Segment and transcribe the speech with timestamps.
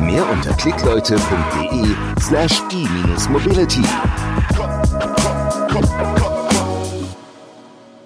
[0.00, 3.82] Mehr unter klickleute.de slash e-mobility.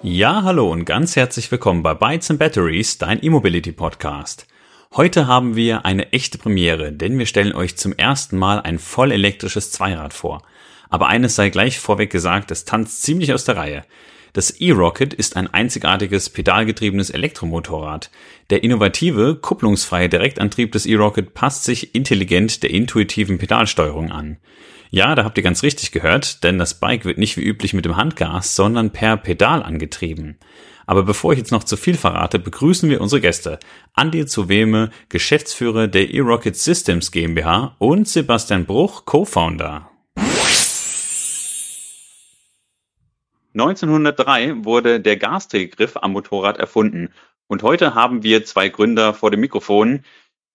[0.01, 4.47] Ja, hallo und ganz herzlich willkommen bei Bytes and Batteries, dein E-Mobility Podcast.
[4.95, 9.11] Heute haben wir eine echte Premiere, denn wir stellen euch zum ersten Mal ein voll
[9.11, 10.43] elektrisches Zweirad vor.
[10.89, 13.83] Aber eines sei gleich vorweg gesagt, es tanzt ziemlich aus der Reihe.
[14.33, 18.09] Das E-Rocket ist ein einzigartiges pedalgetriebenes Elektromotorrad.
[18.49, 24.37] Der innovative, kupplungsfreie Direktantrieb des E-Rocket passt sich intelligent der intuitiven Pedalsteuerung an.
[24.89, 27.85] Ja, da habt ihr ganz richtig gehört, denn das Bike wird nicht wie üblich mit
[27.85, 30.37] dem Handgas, sondern per Pedal angetrieben.
[30.85, 33.59] Aber bevor ich jetzt noch zu viel verrate, begrüßen wir unsere Gäste.
[33.93, 39.90] Andi Zuweme, Geschäftsführer der eRocket Systems GmbH und Sebastian Bruch, Co-Founder.
[43.53, 47.09] 1903 wurde der Gasdrehgriff am Motorrad erfunden.
[47.47, 50.05] Und heute haben wir zwei Gründer vor dem Mikrofon,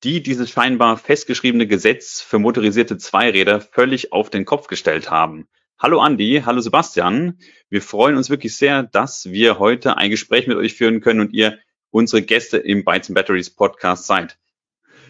[0.03, 5.47] die dieses scheinbar festgeschriebene Gesetz für motorisierte Zweiräder völlig auf den Kopf gestellt haben.
[5.79, 7.39] Hallo Andi, hallo Sebastian.
[7.69, 11.35] Wir freuen uns wirklich sehr, dass wir heute ein Gespräch mit euch führen können und
[11.35, 11.59] ihr
[11.91, 14.39] unsere Gäste im Bytes and Batteries Podcast seid.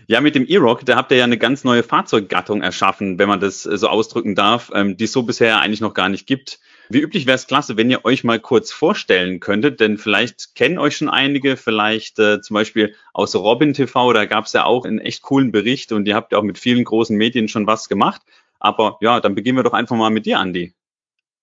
[0.08, 3.40] Ja, mit dem E-Rock, da habt ihr ja eine ganz neue Fahrzeuggattung erschaffen, wenn man
[3.40, 6.58] das äh, so ausdrücken darf, ähm, die es so bisher eigentlich noch gar nicht gibt.
[6.88, 10.78] Wie üblich wäre es klasse, wenn ihr euch mal kurz vorstellen könntet, denn vielleicht kennen
[10.78, 14.84] euch schon einige, vielleicht äh, zum Beispiel aus Robin TV, da gab es ja auch
[14.84, 17.88] einen echt coolen Bericht und ihr habt ja auch mit vielen großen Medien schon was
[17.88, 18.22] gemacht.
[18.60, 20.74] Aber ja, dann beginnen wir doch einfach mal mit dir, Andi.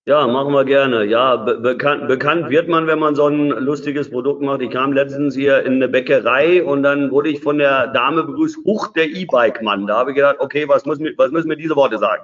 [0.06, 1.04] Ja, machen wir gerne.
[1.04, 4.60] Ja, be bekannt, bekannt wird man, wenn man so ein lustiges Produkt macht.
[4.60, 8.58] Ich kam letztens hier in eine Bäckerei und dann wurde ich von der Dame begrüßt,
[8.66, 9.86] Huch, der E-Bike-Mann.
[9.86, 12.22] Da habe ich gedacht, okay, was, muss, was müssen mir diese Worte sagen?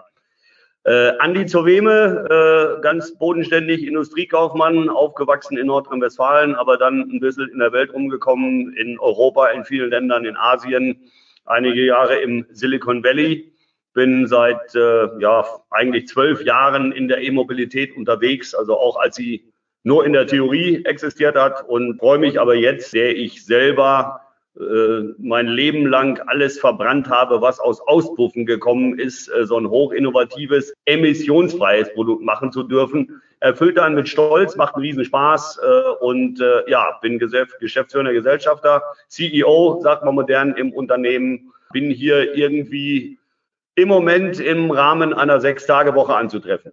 [0.84, 7.58] Äh, Andi Zoweme, äh, ganz bodenständig, Industriekaufmann, aufgewachsen in Nordrhein-Westfalen, aber dann ein bisschen in
[7.58, 11.10] der Welt rumgekommen, in Europa, in vielen Ländern, in Asien,
[11.44, 13.52] einige Jahre im Silicon Valley.
[13.92, 19.52] Bin seit äh, ja eigentlich zwölf Jahren in der E-Mobilität unterwegs, also auch als sie
[19.82, 24.20] nur in der Theorie existiert hat und freue mich aber jetzt, der ich selber
[25.18, 30.72] mein Leben lang alles verbrannt habe, was aus Auspuffen gekommen ist, äh, so ein hochinnovatives,
[30.86, 33.22] emissionsfreies Produkt machen zu dürfen.
[33.38, 38.82] Erfüllt dann mit Stolz, macht einen riesen Spaß äh, und äh, ja, bin Geschäftsführer, Gesellschafter,
[39.08, 43.18] CEO, sagt man modern im Unternehmen, bin hier irgendwie
[43.76, 46.72] im Moment im Rahmen einer Sechs-Tage-Woche anzutreffen.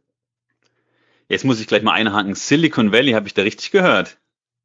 [1.30, 2.36] Jetzt muss ich gleich mal einhaken.
[2.36, 4.18] Silicon Valley, habe ich da richtig gehört?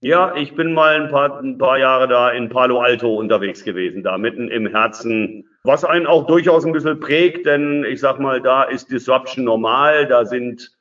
[0.04, 4.02] Ja, ich bin mal ein paar, ein paar Jahre da in Palo Alto unterwegs gewesen,
[4.02, 8.40] da mitten im Herzen, was einen auch durchaus ein bisschen prägt, denn ich sag mal,
[8.40, 10.72] da ist Disruption normal, da sind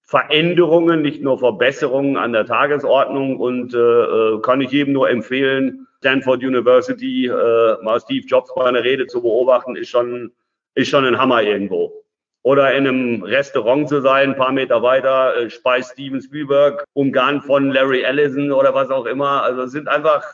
[0.00, 5.86] Veränderungen, nicht nur Verbesserungen an der Tagesordnung und äh, äh kann ich jedem nur empfehlen,
[5.98, 10.32] Stanford University, äh, mal Steve Jobs bei einer Rede zu beobachten, ist schon
[10.74, 11.92] ist schon ein Hammer irgendwo.
[12.42, 17.44] Oder in einem Restaurant zu sein, ein paar Meter weiter, äh, speist Steven Spielberg, umgarnt
[17.44, 19.42] von Larry Ellison oder was auch immer.
[19.42, 20.24] Also es sind einfach,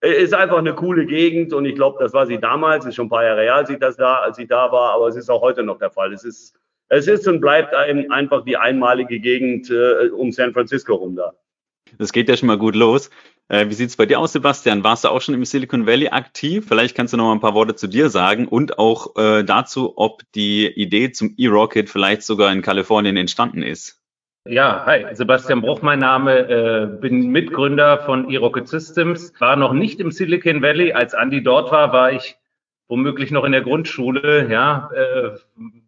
[0.00, 3.06] äh, ist einfach eine coole Gegend und ich glaube, das war sie damals, ist schon
[3.06, 5.28] ein paar Jahre her, als ich das da, als ich da war, aber es ist
[5.28, 6.14] auch heute noch der Fall.
[6.14, 6.54] Es ist,
[6.88, 11.34] es ist und bleibt einfach die einmalige Gegend äh, um San Francisco rum da.
[11.98, 13.10] Das geht ja schon mal gut los.
[13.52, 14.82] Äh, wie sieht's bei dir aus, Sebastian?
[14.82, 16.64] Warst du auch schon im Silicon Valley aktiv?
[16.66, 19.92] Vielleicht kannst du noch mal ein paar Worte zu dir sagen und auch äh, dazu,
[19.96, 24.00] ob die Idee zum E-Rocket vielleicht sogar in Kalifornien entstanden ist.
[24.48, 30.00] Ja, hi, Sebastian Bruch, mein Name, äh, bin Mitgründer von E-Rocket Systems, war noch nicht
[30.00, 30.94] im Silicon Valley.
[30.94, 32.36] Als Andy dort war, war ich
[32.88, 35.38] womöglich noch in der Grundschule, ja, äh,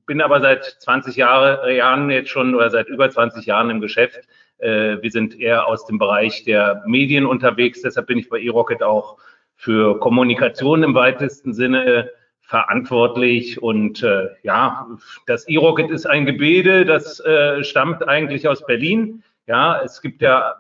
[0.05, 4.29] bin aber seit 20 Jahre, Jahren jetzt schon oder seit über 20 Jahren im Geschäft
[4.59, 7.83] äh, wir sind eher aus dem Bereich der Medien unterwegs.
[7.83, 9.19] Deshalb bin ich bei eRocket auch
[9.57, 12.11] für Kommunikation im weitesten Sinne
[12.41, 13.63] verantwortlich.
[13.63, 14.87] Und äh, ja,
[15.27, 19.23] das eRocket ist ein Gebilde, das äh, stammt eigentlich aus Berlin.
[19.47, 20.55] Ja, es gibt ja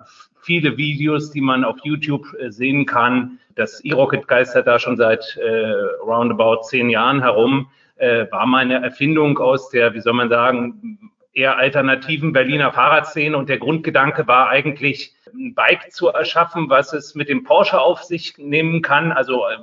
[0.44, 3.38] viele Videos, die man auf YouTube äh, sehen kann.
[3.54, 7.70] Das E-Rocket geistert da schon seit äh, roundabout zehn Jahren herum.
[7.96, 11.03] Äh, war meine Erfindung aus der, wie soll man sagen,
[11.34, 13.36] eher alternativen Berliner Fahrradszene.
[13.36, 18.04] Und der Grundgedanke war eigentlich, ein Bike zu erschaffen, was es mit dem Porsche auf
[18.04, 19.58] sich nehmen kann, also äh,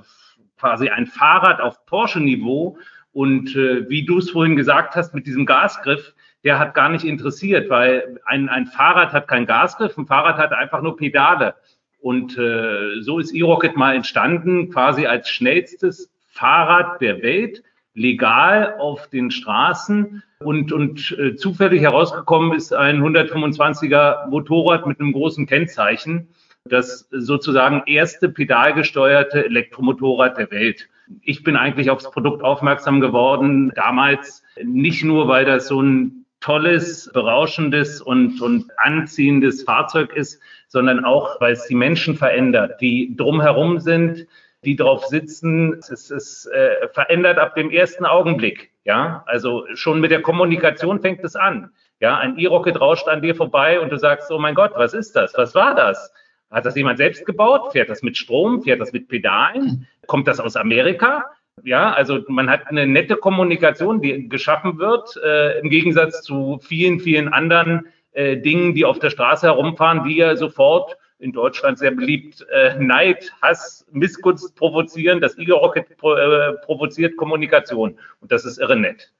[0.59, 2.77] quasi ein Fahrrad auf Porsche-Niveau,
[3.13, 6.13] Und äh, wie du es vorhin gesagt hast mit diesem Gasgriff,
[6.44, 10.53] der hat gar nicht interessiert, weil ein, ein Fahrrad hat keinen Gasgriff, ein Fahrrad hat
[10.53, 11.56] einfach nur Pedale.
[12.00, 19.07] Und äh, so ist E-Rocket mal entstanden, quasi als schnellstes Fahrrad der Welt, legal auf
[19.09, 20.23] den Straßen.
[20.39, 26.29] Und, und äh, zufällig herausgekommen ist ein 125er Motorrad mit einem großen Kennzeichen,
[26.65, 30.89] das sozusagen erste pedalgesteuerte Elektromotorrad der Welt.
[31.21, 37.11] Ich bin eigentlich aufs Produkt aufmerksam geworden, damals nicht nur, weil das so ein tolles,
[37.13, 43.79] berauschendes und, und anziehendes Fahrzeug ist, sondern auch, weil es die Menschen verändert, die drumherum
[43.79, 44.25] sind,
[44.63, 45.79] die drauf sitzen.
[45.79, 48.71] Es ist äh, verändert ab dem ersten Augenblick.
[48.83, 51.71] Ja, also schon mit der Kommunikation fängt es an.
[51.99, 55.15] Ja, ein E-Rocket rauscht an dir vorbei und du sagst, oh mein Gott, was ist
[55.15, 55.33] das?
[55.37, 56.11] Was war das?
[56.49, 57.71] Hat das jemand selbst gebaut?
[57.71, 58.63] Fährt das mit Strom?
[58.63, 59.87] Fährt das mit Pedalen?
[60.07, 61.25] Kommt das aus Amerika?
[61.63, 66.99] Ja, also man hat eine nette Kommunikation, die geschaffen wird, äh, im Gegensatz zu vielen,
[66.99, 71.91] vielen anderen äh, Dingen, die auf der Straße herumfahren, die ja sofort in Deutschland sehr
[71.91, 75.21] beliebt äh, Neid, Hass, Missgunst provozieren.
[75.21, 79.12] Das Eagle Rocket pro, äh, provoziert Kommunikation und das ist irre nett.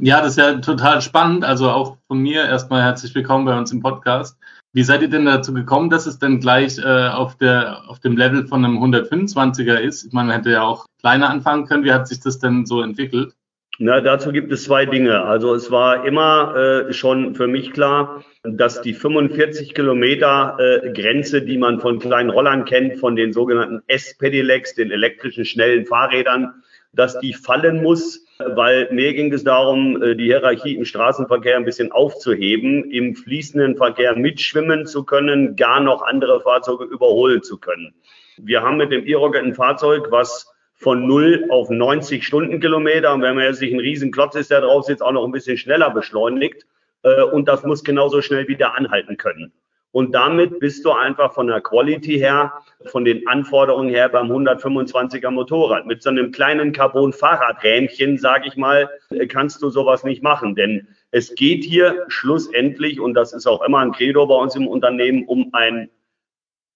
[0.00, 1.44] Ja, das ist ja total spannend.
[1.44, 4.38] Also auch von mir erstmal herzlich willkommen bei uns im Podcast.
[4.72, 8.16] Wie seid ihr denn dazu gekommen, dass es denn gleich äh, auf, der, auf dem
[8.16, 10.12] Level von einem 125er ist?
[10.12, 11.84] Man hätte ja auch kleiner anfangen können.
[11.84, 13.34] Wie hat sich das denn so entwickelt?
[13.80, 15.22] Na, dazu gibt es zwei Dinge.
[15.22, 16.56] Also es war immer
[16.88, 22.30] äh, schon für mich klar, dass die 45 Kilometer äh, Grenze, die man von kleinen
[22.30, 28.88] Rollern kennt, von den sogenannten S-Pedelecs, den elektrischen schnellen Fahrrädern, dass die fallen muss, weil
[28.90, 34.16] mir ging es darum, äh, die Hierarchie im Straßenverkehr ein bisschen aufzuheben, im fließenden Verkehr
[34.16, 37.94] mitschwimmen zu können, gar noch andere Fahrzeuge überholen zu können.
[38.38, 43.34] Wir haben mit dem E-Rocket ein Fahrzeug, was von 0 auf 90 Stundenkilometer, und wenn
[43.34, 46.66] man jetzt nicht ein Riesenklotz ist, der drauf sitzt, auch noch ein bisschen schneller beschleunigt.
[47.02, 49.52] Äh, und das muss genauso schnell wieder anhalten können.
[49.90, 52.52] Und damit bist du einfach von der Quality her,
[52.84, 55.86] von den Anforderungen her beim 125er Motorrad.
[55.86, 58.88] Mit so einem kleinen Carbon-Fahrradrähmchen, sage ich mal,
[59.28, 60.54] kannst du sowas nicht machen.
[60.54, 64.68] Denn es geht hier schlussendlich, und das ist auch immer ein Credo bei uns im
[64.68, 65.90] Unternehmen, um ein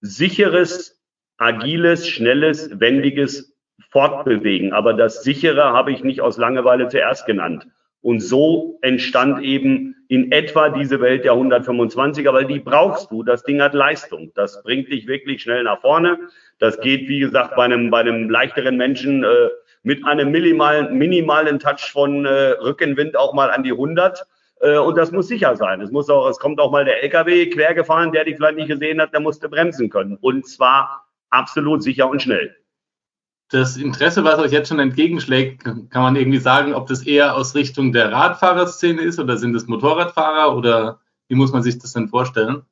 [0.01, 0.99] sicheres,
[1.37, 3.52] agiles, schnelles, wendiges
[3.93, 4.73] Fortbewegen.
[4.73, 7.67] Aber das sichere habe ich nicht aus Langeweile zuerst genannt.
[8.01, 13.23] Und so entstand eben in etwa diese Welt der 125er, weil die brauchst du.
[13.23, 14.31] Das Ding hat Leistung.
[14.35, 16.19] Das bringt dich wirklich schnell nach vorne.
[16.59, 19.27] Das geht, wie gesagt, bei einem, bei einem leichteren Menschen äh,
[19.83, 22.29] mit einem minimalen, minimalen Touch von äh,
[22.61, 24.25] Rückenwind auch mal an die 100.
[24.61, 25.79] Äh, und das muss sicher sein.
[25.81, 28.99] Es muss auch, es kommt auch mal der LKW quergefahren, der dich vielleicht nicht gesehen
[28.99, 30.17] hat, der musste bremsen können.
[30.19, 32.55] Und zwar absolut sicher und schnell
[33.49, 37.55] das Interesse, was euch jetzt schon entgegenschlägt, kann man irgendwie sagen, ob das eher aus
[37.55, 42.07] Richtung der Radfahrerszene ist oder sind es Motorradfahrer oder wie muss man sich das denn
[42.07, 42.63] vorstellen?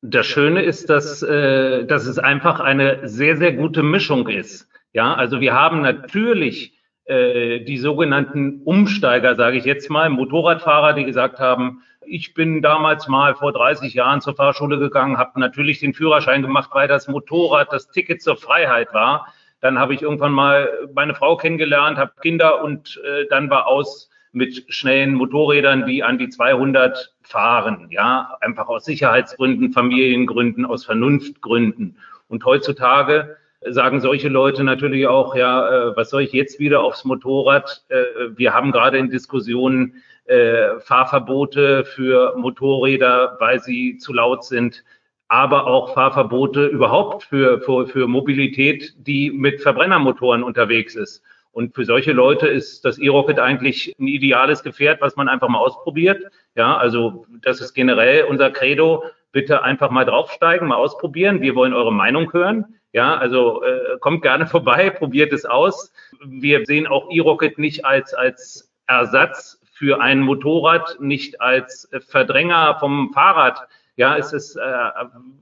[0.00, 4.68] Das Schöne ist, dass, äh, dass es einfach eine sehr, sehr gute Mischung ist.
[4.92, 11.04] Ja, also wir haben natürlich äh, die sogenannten Umsteiger, sage ich jetzt mal, Motorradfahrer, die
[11.04, 15.94] gesagt haben, ich bin damals mal vor 30 Jahren zur Fahrschule gegangen, habe natürlich den
[15.94, 19.32] Führerschein gemacht, weil das Motorrad das Ticket zur Freiheit war.
[19.60, 24.10] Dann habe ich irgendwann mal meine Frau kennengelernt, habe Kinder und äh, dann war aus
[24.32, 27.88] mit schnellen Motorrädern, die an die 200 fahren.
[27.90, 31.96] Ja, einfach aus Sicherheitsgründen, Familiengründen, aus Vernunftgründen.
[32.28, 37.04] Und heutzutage sagen solche Leute natürlich auch, ja, äh, was soll ich jetzt wieder aufs
[37.04, 37.84] Motorrad?
[37.88, 38.04] Äh,
[38.36, 44.84] wir haben gerade in Diskussionen äh, Fahrverbote für Motorräder, weil sie zu laut sind
[45.28, 51.22] aber auch Fahrverbote überhaupt für, für, für Mobilität, die mit Verbrennermotoren unterwegs ist.
[51.52, 55.58] Und für solche Leute ist das E-Rocket eigentlich ein ideales Gefährt, was man einfach mal
[55.58, 56.22] ausprobiert.
[56.54, 59.04] Ja, also das ist generell unser Credo.
[59.32, 61.42] Bitte einfach mal draufsteigen, mal ausprobieren.
[61.42, 62.76] Wir wollen eure Meinung hören.
[62.92, 65.92] Ja, also äh, kommt gerne vorbei, probiert es aus.
[66.24, 73.12] Wir sehen auch E-Rocket nicht als, als Ersatz für ein Motorrad, nicht als Verdränger vom
[73.12, 73.68] Fahrrad
[73.98, 74.60] ja, es ist, äh,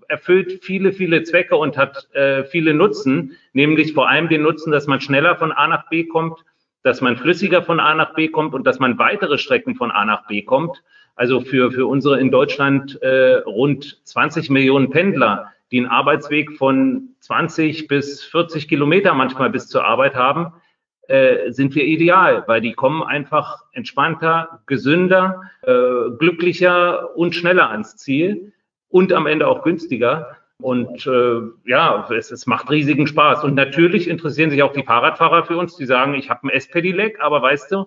[0.09, 4.87] erfüllt viele, viele Zwecke und hat äh, viele Nutzen, nämlich vor allem den Nutzen, dass
[4.87, 6.43] man schneller von A nach B kommt,
[6.83, 10.07] dass man flüssiger von A nach B kommt und dass man weitere Strecken von A
[10.07, 10.83] nach B kommt.
[11.17, 17.11] Also für, für unsere in Deutschland äh, rund 20 Millionen Pendler, die einen Arbeitsweg von
[17.21, 20.55] 20 bis 40 Kilometer manchmal bis zur Arbeit haben,
[21.09, 27.97] äh, sind wir ideal, weil die kommen einfach entspannter, gesünder, äh, glücklicher und schneller ans
[27.97, 28.53] Ziel
[28.89, 30.37] und am Ende auch günstiger.
[30.59, 33.45] Und äh, ja, es, es macht riesigen Spaß.
[33.45, 37.21] Und natürlich interessieren sich auch die Fahrradfahrer für uns, die sagen, ich habe ein S-Pedelec,
[37.21, 37.87] aber weißt du,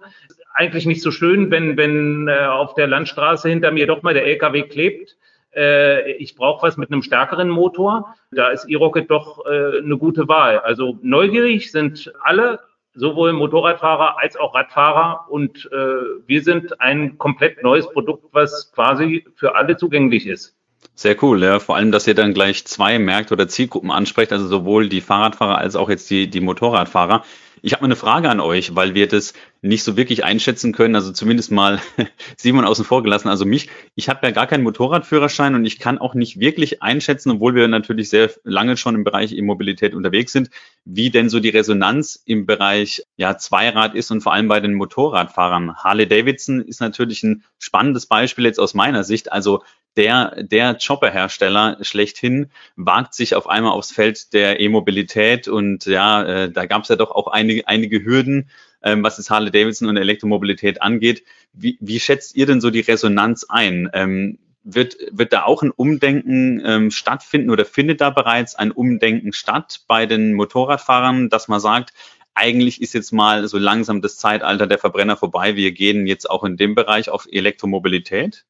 [0.53, 4.25] eigentlich nicht so schön, wenn, wenn äh, auf der Landstraße hinter mir doch mal der
[4.25, 5.17] LKW klebt.
[5.55, 8.15] Äh, ich brauche was mit einem stärkeren Motor.
[8.31, 10.59] Da ist E-Rocket doch äh, eine gute Wahl.
[10.59, 12.59] Also neugierig sind alle,
[12.93, 15.25] sowohl Motorradfahrer als auch Radfahrer.
[15.29, 15.77] Und äh,
[16.25, 20.55] wir sind ein komplett neues Produkt, was quasi für alle zugänglich ist.
[20.95, 21.59] Sehr cool, ja.
[21.59, 25.57] Vor allem, dass ihr dann gleich zwei Märkte oder Zielgruppen ansprecht, also sowohl die Fahrradfahrer
[25.57, 27.23] als auch jetzt die, die Motorradfahrer.
[27.61, 30.95] Ich habe mal eine Frage an euch, weil wir das nicht so wirklich einschätzen können,
[30.95, 31.81] also zumindest mal
[32.37, 33.69] Simon außen vor gelassen, also mich.
[33.95, 37.67] Ich habe ja gar keinen Motorradführerschein und ich kann auch nicht wirklich einschätzen, obwohl wir
[37.67, 40.49] natürlich sehr lange schon im Bereich E-Mobilität unterwegs sind,
[40.85, 44.73] wie denn so die Resonanz im Bereich ja, Zweirad ist und vor allem bei den
[44.73, 45.75] Motorradfahrern.
[45.75, 49.31] Harley Davidson ist natürlich ein spannendes Beispiel jetzt aus meiner Sicht.
[49.31, 49.63] Also
[49.99, 56.49] der, der Chopper-Hersteller schlechthin wagt sich auf einmal aufs Feld der E-Mobilität und ja, äh,
[56.49, 58.49] da gab es ja doch auch einige, einige Hürden,
[58.81, 61.25] ähm, was es Harley Davidson und Elektromobilität angeht.
[61.51, 63.89] Wie, wie schätzt ihr denn so die Resonanz ein?
[63.91, 69.33] Ähm, wird, wird da auch ein Umdenken ähm, stattfinden oder findet da bereits ein Umdenken
[69.33, 71.93] statt bei den Motorradfahrern, dass man sagt,
[72.35, 75.57] eigentlich ist jetzt mal so langsam das Zeitalter der Verbrenner vorbei.
[75.57, 78.45] Wir gehen jetzt auch in dem Bereich auf Elektromobilität?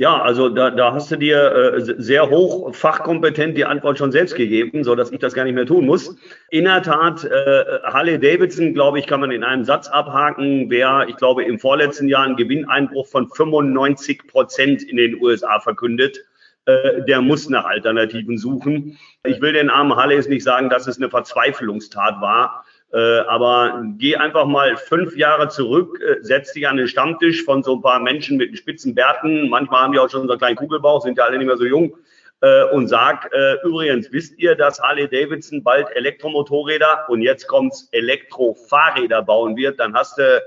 [0.00, 4.34] Ja, also da, da hast du dir äh, sehr hoch fachkompetent die Antwort schon selbst
[4.34, 6.16] gegeben, so dass ich das gar nicht mehr tun muss.
[6.50, 11.06] In der Tat, äh, Harley Davidson, glaube ich, kann man in einem Satz abhaken, wer,
[11.08, 16.24] ich glaube, im vorletzten Jahr einen Gewinneinbruch von 95 Prozent in den USA verkündet.
[16.66, 18.98] Äh, der muss nach Alternativen suchen.
[19.22, 22.64] Ich will den armen Harleys nicht sagen, dass es eine Verzweiflungstat war.
[22.94, 27.64] Äh, aber geh einfach mal fünf Jahre zurück, äh, setz dich an den Stammtisch von
[27.64, 29.48] so ein paar Menschen mit spitzen Bärten.
[29.48, 31.64] Manchmal haben die auch schon so einen kleinen Kugelbauch, sind ja alle nicht mehr so
[31.64, 31.96] jung.
[32.40, 33.28] Äh, und sag,
[33.64, 39.80] übrigens, wisst ihr, dass Harley Davidson bald Elektromotorräder und jetzt kommt's Elektrofahrräder bauen wird?
[39.80, 40.42] Dann hast du,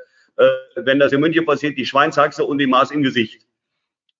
[0.75, 3.41] wenn das in München passiert, die Schweinshaxe und die Maß im Gesicht.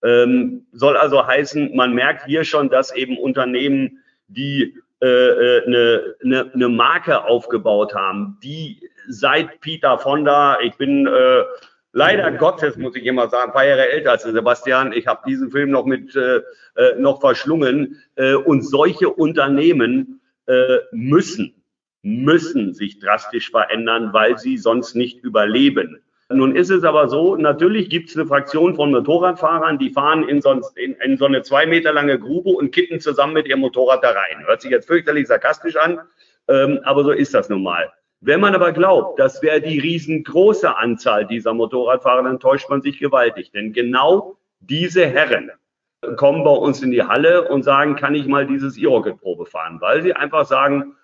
[0.04, 6.70] Ähm, soll also heißen, man merkt hier schon, dass eben Unternehmen, die eine, eine, eine
[6.70, 11.44] Marke aufgebaut haben, die seit Peter Fonda, ich bin äh,
[11.94, 15.52] leider Gottes, muss ich immer sagen, ein paar Jahre älter als Sebastian, ich habe diesen
[15.52, 16.38] Film noch mit äh,
[16.76, 21.54] äh, noch verschlungen äh, und solche Unternehmen äh, müssen
[22.08, 26.02] müssen sich drastisch verändern, weil sie sonst nicht überleben.
[26.30, 30.42] Nun ist es aber so, natürlich gibt es eine Fraktion von Motorradfahrern, die fahren in
[30.42, 34.04] so, in, in so, eine zwei Meter lange Grube und kippen zusammen mit ihrem Motorrad
[34.04, 34.46] da rein.
[34.46, 36.02] Hört sich jetzt fürchterlich sarkastisch an,
[36.50, 37.94] ähm, aber so ist das nun mal.
[38.20, 43.00] Wenn man aber glaubt, das wäre die riesengroße Anzahl dieser Motorradfahrer, dann täuscht man sich
[43.00, 43.52] gewaltig.
[43.52, 45.52] Denn genau diese Herren
[46.18, 49.80] kommen bei uns in die Halle und sagen, kann ich mal dieses E-Rocket-Probe fahren?
[49.80, 50.96] Weil sie einfach sagen,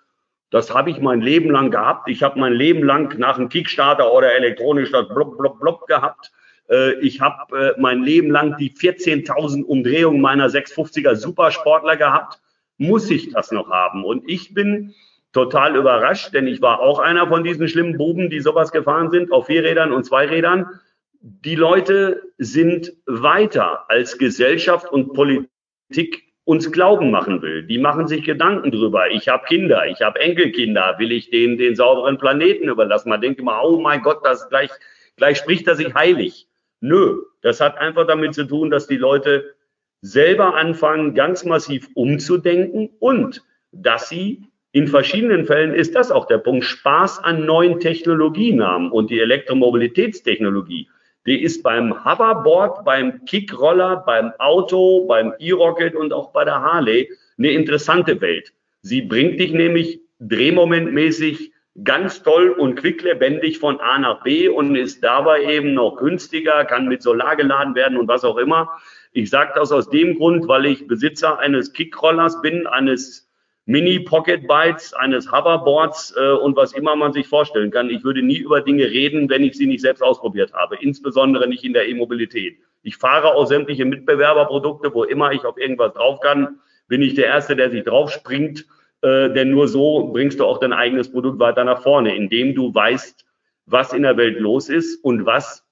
[0.50, 2.08] das habe ich mein Leben lang gehabt.
[2.08, 6.32] Ich habe mein Leben lang nach einem Kickstarter oder elektronisch das blub, blub, blub gehabt.
[6.68, 12.40] Äh, ich habe äh, mein Leben lang die 14.000 Umdrehungen meiner 650er Supersportler gehabt.
[12.76, 14.04] Muss ich das noch haben?
[14.04, 14.94] Und ich bin
[15.32, 19.32] total überrascht, denn ich war auch einer von diesen schlimmen Buben, die sowas gefahren sind,
[19.32, 20.80] auf Vierrädern und Zweirädern.
[21.20, 27.62] Die Leute sind weiter als Gesellschaft und Politik uns glauben machen will.
[27.62, 29.10] Die machen sich Gedanken drüber.
[29.10, 33.08] Ich habe Kinder, ich habe Enkelkinder, will ich denen den sauberen Planeten überlassen?
[33.08, 34.70] Man denkt immer, oh mein Gott, das gleich,
[35.16, 36.46] gleich spricht er sich heilig.
[36.80, 39.54] Nö, das hat einfach damit zu tun, dass die Leute
[40.02, 46.38] selber anfangen, ganz massiv umzudenken und dass sie in verschiedenen Fällen ist das auch der
[46.38, 50.88] Punkt, Spaß an neuen Technologien haben und die Elektromobilitätstechnologie
[51.26, 57.10] die ist beim Hoverboard, beim Kickroller, beim Auto, beim E-Rocket und auch bei der Harley
[57.38, 58.52] eine interessante Welt.
[58.82, 61.52] Sie bringt dich nämlich drehmomentmäßig
[61.82, 66.86] ganz toll und quicklebendig von A nach B und ist dabei eben noch günstiger, kann
[66.86, 68.78] mit Solar geladen werden und was auch immer.
[69.12, 73.23] Ich sage das aus dem Grund, weil ich Besitzer eines Kickrollers bin, eines
[73.66, 77.88] Mini-Pocket-Bytes, eines Hoverboards äh, und was immer man sich vorstellen kann.
[77.88, 81.64] Ich würde nie über Dinge reden, wenn ich sie nicht selbst ausprobiert habe, insbesondere nicht
[81.64, 82.58] in der E-Mobilität.
[82.82, 87.26] Ich fahre auch sämtliche Mitbewerberprodukte, wo immer ich auf irgendwas drauf kann, bin ich der
[87.26, 88.66] Erste, der sich drauf springt,
[89.00, 92.74] äh, denn nur so bringst du auch dein eigenes Produkt weiter nach vorne, indem du
[92.74, 93.24] weißt,
[93.64, 95.64] was in der Welt los ist und was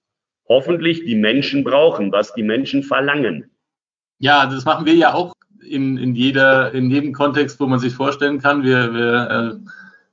[0.49, 3.51] hoffentlich die Menschen brauchen, was die Menschen verlangen.
[4.19, 7.95] Ja, das machen wir ja auch in, in, jeder, in jedem Kontext, wo man sich
[7.95, 8.63] vorstellen kann.
[8.63, 9.71] Wir, wir äh,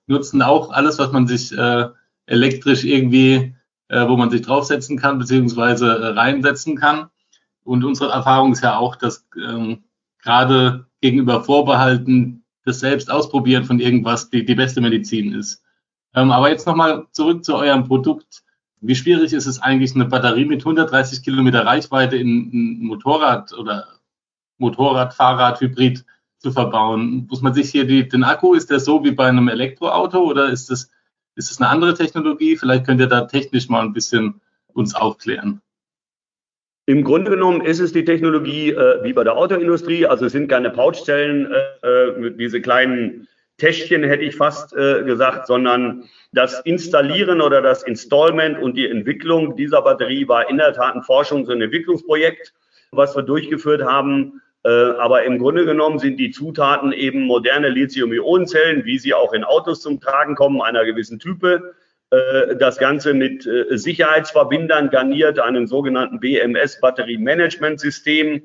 [0.07, 1.87] nutzen auch alles, was man sich äh,
[2.25, 3.55] elektrisch irgendwie,
[3.87, 7.09] äh, wo man sich draufsetzen kann, beziehungsweise äh, reinsetzen kann.
[7.63, 9.83] Und unsere Erfahrung ist ja auch, dass ähm,
[10.21, 15.63] gerade gegenüber Vorbehalten das selbst ausprobieren von irgendwas die, die beste Medizin ist.
[16.15, 18.43] Ähm, aber jetzt nochmal zurück zu eurem Produkt.
[18.81, 23.98] Wie schwierig ist es eigentlich, eine Batterie mit 130 Kilometer Reichweite in ein Motorrad oder
[24.59, 26.05] Motorrad, Fahrrad, Hybrid
[26.37, 27.27] zu verbauen?
[27.29, 30.49] Muss man sich hier die, den Akku, ist der so wie bei einem Elektroauto oder
[30.49, 30.91] ist das,
[31.35, 32.57] ist das eine andere Technologie?
[32.57, 34.41] Vielleicht könnt ihr da technisch mal ein bisschen
[34.73, 35.61] uns aufklären.
[36.85, 40.07] Im Grunde genommen ist es die Technologie äh, wie bei der Autoindustrie.
[40.07, 43.27] Also es sind keine Pouchzellen, äh, äh diese kleinen
[43.59, 49.55] Täschchen hätte ich fast äh, gesagt, sondern das Installieren oder das Installment und die Entwicklung
[49.55, 52.53] dieser Batterie war in der Tat ein Forschungs- und Entwicklungsprojekt,
[52.91, 54.41] was wir durchgeführt haben.
[54.63, 59.43] Äh, aber im Grunde genommen sind die Zutaten eben moderne Lithium-Ionen-Zellen, wie sie auch in
[59.43, 61.75] Autos zum Tragen kommen, einer gewissen Type.
[62.11, 68.41] Äh, das Ganze mit äh, Sicherheitsverbindern garniert, einem sogenannten BMS-Batterie-Management-System.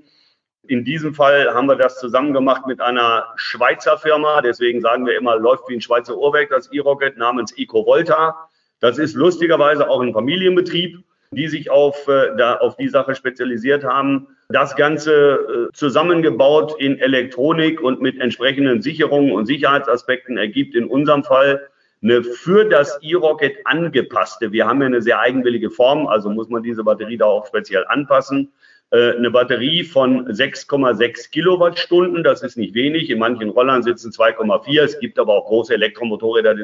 [0.66, 4.40] In diesem Fall haben wir das zusammen gemacht mit einer Schweizer Firma.
[4.40, 8.48] Deswegen sagen wir immer, läuft wie ein Schweizer Uhrwerk, das E-Rocket namens EcoVolta.
[8.80, 11.04] Das ist lustigerweise auch ein Familienbetrieb,
[11.34, 14.28] die sich auf, äh, da, auf die Sache spezialisiert haben.
[14.48, 21.24] Das Ganze äh, zusammengebaut in Elektronik und mit entsprechenden Sicherungen und Sicherheitsaspekten ergibt in unserem
[21.24, 21.68] Fall
[22.02, 26.62] eine für das E-Rocket angepasste, wir haben ja eine sehr eigenwillige Form, also muss man
[26.62, 28.52] diese Batterie da auch speziell anpassen,
[28.90, 32.22] äh, eine Batterie von 6,6 Kilowattstunden.
[32.22, 33.10] Das ist nicht wenig.
[33.10, 34.82] In manchen Rollern sitzen 2,4.
[34.82, 36.54] Es gibt aber auch große Elektromotorräder,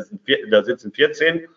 [0.51, 1.49] da sitzen 14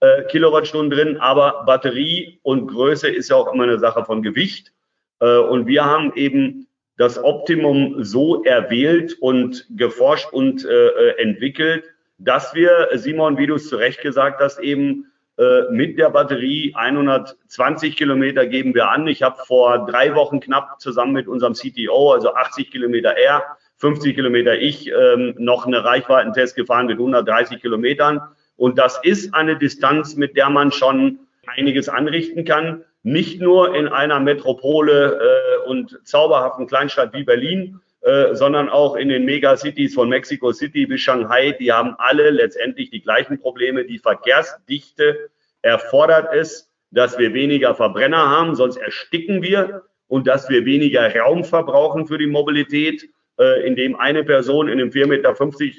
[0.00, 1.16] äh, Kilowattstunden drin.
[1.18, 4.72] Aber Batterie und Größe ist ja auch immer eine Sache von Gewicht.
[5.20, 11.84] Äh, und wir haben eben das Optimum so erwählt und geforscht und entwickelt,
[12.18, 16.72] dass wir, Simon, wie du es zu Recht gesagt hast, eben äh, mit der Batterie
[16.74, 19.06] 120 Kilometer geben wir an.
[19.06, 23.44] Ich habe vor drei Wochen knapp zusammen mit unserem CTO, also 80 Kilometer er,
[23.76, 28.20] 50 Kilometer ich, ähm, noch eine Reichweitentest gefahren mit 130 Kilometern.
[28.58, 32.84] Und das ist eine Distanz, mit der man schon einiges anrichten kann.
[33.04, 39.08] Nicht nur in einer Metropole äh, und zauberhaften Kleinstadt wie Berlin, äh, sondern auch in
[39.08, 43.84] den Megacities von Mexico City bis Shanghai, die haben alle letztendlich die gleichen Probleme.
[43.84, 45.30] Die Verkehrsdichte
[45.62, 51.44] erfordert es, dass wir weniger Verbrenner haben, sonst ersticken wir und dass wir weniger Raum
[51.44, 55.36] verbrauchen für die Mobilität, äh, indem eine Person in einem 4,50 Meter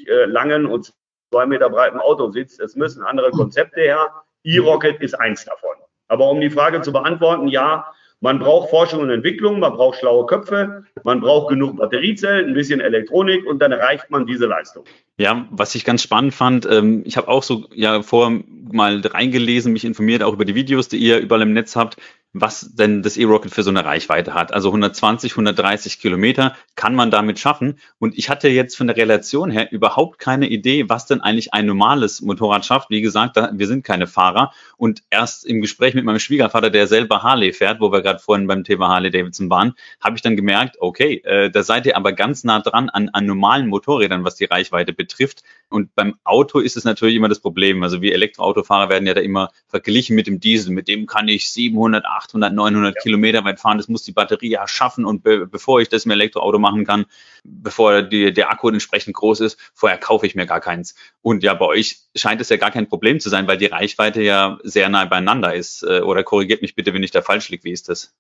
[0.08, 0.94] äh, langen und
[1.32, 2.60] 2 Meter breiten Auto sitzt.
[2.60, 4.12] Es müssen andere Konzepte her.
[4.44, 5.76] E-Rocket ist eins davon.
[6.08, 7.86] Aber um die Frage zu beantworten, ja,
[8.22, 12.82] man braucht Forschung und Entwicklung, man braucht schlaue Köpfe, man braucht genug Batteriezellen, ein bisschen
[12.82, 14.84] Elektronik und dann erreicht man diese Leistung.
[15.18, 18.32] Ja, was ich ganz spannend fand, ähm, ich habe auch so ja vor
[18.72, 21.98] mal reingelesen, mich informiert auch über die Videos, die ihr überall im Netz habt
[22.34, 24.54] was denn das E-Rocket für so eine Reichweite hat.
[24.54, 27.80] Also 120, 130 Kilometer kann man damit schaffen.
[27.98, 31.66] Und ich hatte jetzt von der Relation her überhaupt keine Idee, was denn eigentlich ein
[31.66, 32.92] normales Motorrad schafft.
[32.92, 34.54] Wie gesagt, wir sind keine Fahrer.
[34.78, 38.46] Und erst im Gespräch mit meinem Schwiegervater, der selber Harley fährt, wo wir gerade vorhin
[38.46, 42.14] beim Thema Harley Davidson waren, habe ich dann gemerkt, okay, äh, da seid ihr aber
[42.14, 45.42] ganz nah dran an, an normalen Motorrädern, was die Reichweite betrifft.
[45.70, 47.82] Und beim Auto ist es natürlich immer das Problem.
[47.82, 50.74] Also wir Elektroautofahrer werden ja da immer verglichen mit dem Diesel.
[50.74, 53.02] Mit dem kann ich 700, 800, 900 ja.
[53.02, 53.78] Kilometer weit fahren.
[53.78, 55.06] Das muss die Batterie ja schaffen.
[55.06, 57.06] Und be bevor ich das im Elektroauto machen kann,
[57.44, 60.96] bevor die, der Akku entsprechend groß ist, vorher kaufe ich mir gar keins.
[61.22, 64.22] Und ja, bei euch scheint es ja gar kein Problem zu sein, weil die Reichweite
[64.22, 65.84] ja sehr nah beieinander ist.
[65.84, 67.64] Äh, oder korrigiert mich bitte, wenn ich da falsch liege.
[67.64, 68.16] Wie ist das?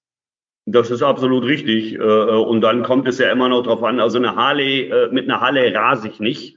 [0.65, 1.95] Das ist absolut richtig.
[1.95, 3.99] Äh, und dann kommt es ja immer noch drauf an.
[3.99, 6.55] Also eine Harley, äh, mit einer Harley rase ich nicht.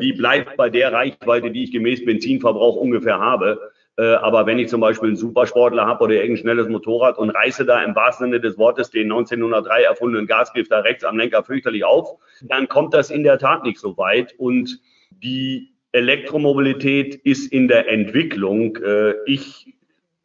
[0.00, 3.72] Die bleibt bei der Reichweite, die ich gemäß Benzinverbrauch ungefähr habe.
[3.98, 7.64] Äh, aber wenn ich zum Beispiel einen Supersportler habe oder irgendein schnelles Motorrad und reiße
[7.64, 11.84] da im wahrsten Sinne des Wortes den 1903 erfundenen Gasgriff da rechts am Lenker fürchterlich
[11.84, 14.34] auf, dann kommt das in der Tat nicht so weit.
[14.36, 14.80] Und
[15.10, 18.76] die Elektromobilität ist in der Entwicklung.
[18.76, 19.74] Äh, ich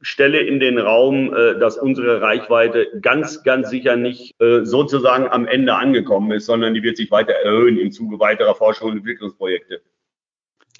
[0.02, 5.76] stelle in den Raum, äh, dass unsere Reichweite ganz, ganz sicher nicht sozusagen am Ende
[5.76, 9.82] angekommen ist, sondern die wird sich weiter erhöhen im Zuge weiterer Forschung und Entwicklungsprojekte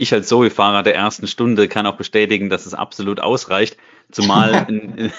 [0.02, 3.78] ich als Zoe-Fahrer der ersten Stunde kann auch bestätigen, dass es absolut ausreicht.
[4.12, 5.14] Zumal ein,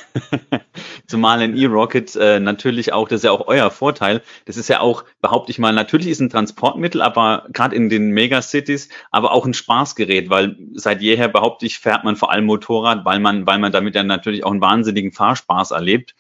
[1.07, 4.23] zumal ein E-Rocket äh, natürlich auch, das ist ja auch euer Vorteil.
[4.45, 8.11] Das ist ja auch, behaupte ich mal, natürlich ist ein Transportmittel, aber gerade in den
[8.11, 13.05] Megacities, aber auch ein Spaßgerät, weil seit jeher behaupte ich, fährt man vor allem Motorrad,
[13.05, 16.15] weil man, weil man damit ja natürlich auch einen wahnsinnigen Fahrspaß erlebt.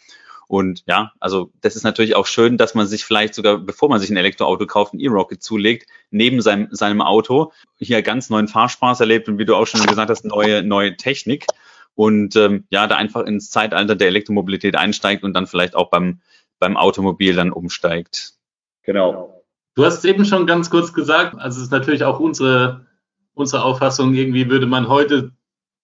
[0.48, 4.00] Und ja, also das ist natürlich auch schön, dass man sich vielleicht sogar, bevor man
[4.00, 9.00] sich ein Elektroauto kauft, ein E-Rocket zulegt, neben seinem, seinem Auto hier ganz neuen Fahrspaß
[9.00, 11.46] erlebt und wie du auch schon gesagt hast, neue, neue Technik.
[11.94, 16.20] Und ähm, ja, da einfach ins Zeitalter der Elektromobilität einsteigt und dann vielleicht auch beim,
[16.58, 18.34] beim Automobil dann umsteigt.
[18.82, 19.42] Genau.
[19.74, 22.86] Du hast es eben schon ganz kurz gesagt, also es ist natürlich auch unsere,
[23.34, 25.32] unsere Auffassung, irgendwie würde man heute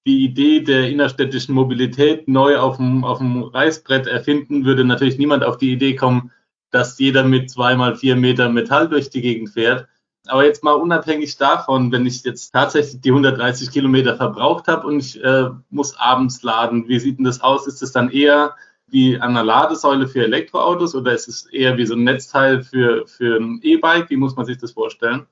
[0.09, 5.45] die Idee der innerstädtischen Mobilität neu auf dem, auf dem Reißbrett erfinden, würde natürlich niemand
[5.45, 6.33] auf die Idee kommen,
[6.71, 9.87] dass jeder mit zweimal vier Meter Metall durch die Gegend fährt.
[10.27, 15.01] Aber jetzt mal unabhängig davon, wenn ich jetzt tatsächlich die 130 Kilometer verbraucht habe und
[15.01, 17.67] ich äh, muss abends laden, wie sieht denn das aus?
[17.67, 21.85] Ist es dann eher wie an einer Ladesäule für Elektroautos oder ist es eher wie
[21.85, 24.09] so ein Netzteil für, für ein E-Bike?
[24.09, 25.27] Wie muss man sich das vorstellen?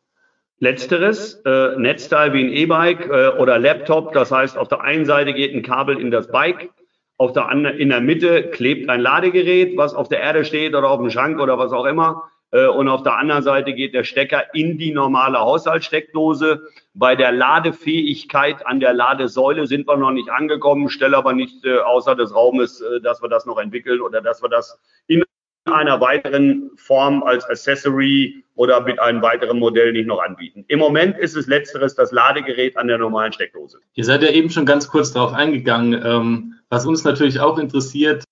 [0.58, 5.34] Letzteres, äh, Netzteil wie ein E-Bike äh, oder Laptop, das heißt, auf der einen Seite
[5.34, 6.70] geht ein Kabel in das Bike,
[7.18, 10.90] auf der anderen, in der Mitte klebt ein Ladegerät, was auf der Erde steht oder
[10.90, 12.30] auf dem Schrank oder was auch immer.
[12.50, 16.62] Äh, und auf der anderen Seite geht der Stecker in die normale Haushaltssteckdose.
[16.94, 21.78] Bei der Ladefähigkeit an der Ladesäule sind wir noch nicht angekommen, stelle aber nicht äh,
[21.78, 25.22] außer des Raumes, äh, dass wir das noch entwickeln oder dass wir das in
[25.66, 30.64] einer weiteren Form als Accessory oder mit einem weiteren Modell nicht noch anbieten.
[30.68, 33.78] Im Moment ist es letzteres das Ladegerät an der normalen Steckdose.
[33.94, 36.00] Ihr seid ja eben schon ganz kurz darauf eingegangen.
[36.04, 38.24] Ähm, was uns natürlich auch interessiert,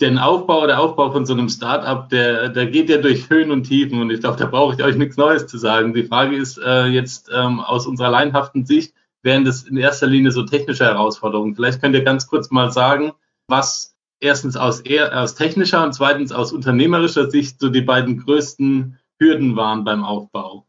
[0.00, 3.64] den Aufbau, der Aufbau von so einem Startup, der, der geht ja durch Höhen und
[3.64, 5.94] Tiefen und ich glaube, da brauche ich euch nichts Neues zu sagen.
[5.94, 10.32] Die Frage ist äh, jetzt ähm, aus unserer leinhaften Sicht, wären das in erster Linie
[10.32, 11.54] so technische Herausforderungen.
[11.54, 13.12] Vielleicht könnt ihr ganz kurz mal sagen,
[13.48, 18.98] was erstens aus, eher, aus technischer und zweitens aus unternehmerischer Sicht so die beiden größten
[19.18, 20.66] Hürden waren beim Aufbau?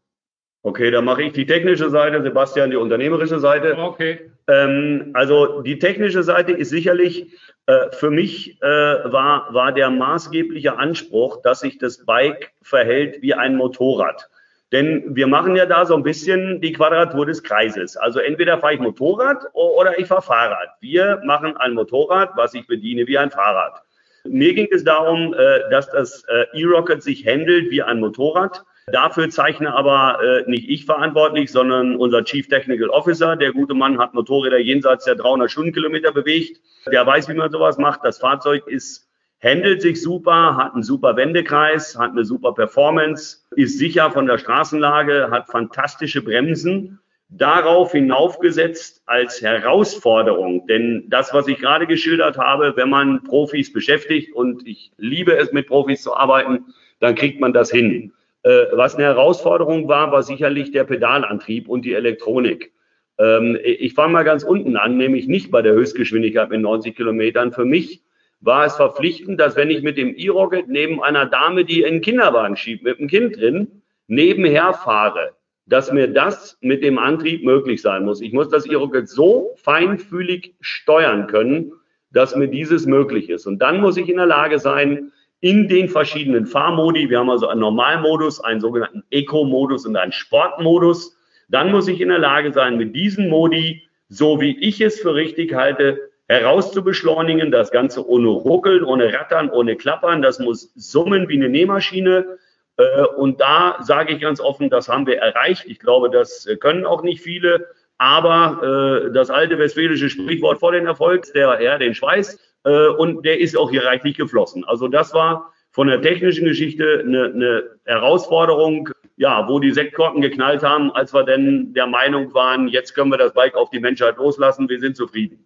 [0.62, 3.76] Okay, dann mache ich die technische Seite, Sebastian die unternehmerische Seite.
[3.78, 4.30] Okay.
[4.48, 7.32] Ähm, also die technische Seite ist sicherlich
[7.66, 13.34] äh, für mich äh, war, war der maßgebliche Anspruch, dass sich das Bike verhält wie
[13.34, 14.28] ein Motorrad.
[14.72, 17.96] Denn wir machen ja da so ein bisschen die Quadratur des Kreises.
[17.96, 20.68] Also entweder fahre ich Motorrad oder ich fahre Fahrrad.
[20.80, 23.82] Wir machen ein Motorrad, was ich bediene wie ein Fahrrad.
[24.24, 28.62] Mir ging es darum, äh, dass das äh, E-Rocket sich handelt wie ein Motorrad.
[28.92, 33.36] Dafür zeichne aber äh, nicht ich verantwortlich, sondern unser Chief Technical Officer.
[33.36, 36.60] Der gute Mann hat Motorräder jenseits der 300 Stundenkilometer bewegt.
[36.90, 38.00] Der weiß, wie man sowas macht.
[38.04, 39.07] Das Fahrzeug ist
[39.42, 44.38] handelt sich super, hat einen super Wendekreis, hat eine super Performance, ist sicher von der
[44.38, 47.00] Straßenlage, hat fantastische Bremsen.
[47.30, 54.34] Darauf hinaufgesetzt als Herausforderung, denn das, was ich gerade geschildert habe, wenn man Profis beschäftigt
[54.34, 58.12] und ich liebe es, mit Profis zu arbeiten, dann kriegt man das hin.
[58.44, 62.72] Äh, was eine Herausforderung war, war sicherlich der Pedalantrieb und die Elektronik.
[63.18, 67.52] Ähm, ich fange mal ganz unten an, nämlich nicht bei der Höchstgeschwindigkeit mit 90 Kilometern.
[67.52, 68.00] Für mich
[68.40, 72.56] war es verpflichtend, dass wenn ich mit dem E-Rocket neben einer Dame, die einen Kinderwagen
[72.56, 75.32] schiebt, mit einem Kind drin, nebenher fahre,
[75.66, 78.20] dass mir das mit dem Antrieb möglich sein muss.
[78.20, 81.72] Ich muss das E-Rocket so feinfühlig steuern können,
[82.10, 83.46] dass mir dieses möglich ist.
[83.46, 87.48] Und dann muss ich in der Lage sein, in den verschiedenen Fahrmodi, wir haben also
[87.48, 91.16] einen Normalmodus, einen sogenannten Eco-Modus und einen Sportmodus,
[91.48, 95.14] dann muss ich in der Lage sein, mit diesen Modi, so wie ich es für
[95.14, 97.50] richtig halte, herauszubeschleunigen.
[97.50, 100.22] Das Ganze ohne Ruckeln, ohne Rattern, ohne Klappern.
[100.22, 102.38] Das muss summen wie eine Nähmaschine.
[102.76, 105.64] Äh, und da sage ich ganz offen, das haben wir erreicht.
[105.66, 107.66] Ich glaube, das können auch nicht viele.
[107.98, 112.38] Aber äh, das alte westfälische Sprichwort vor den Erfolg, der Herr den Schweiß.
[112.64, 114.64] Äh, und der ist auch hier reichlich geflossen.
[114.64, 120.62] Also das war von der technischen Geschichte eine, eine Herausforderung, ja, wo die Sektkorken geknallt
[120.62, 124.16] haben, als wir denn der Meinung waren, jetzt können wir das Bike auf die Menschheit
[124.16, 125.44] loslassen, wir sind zufrieden.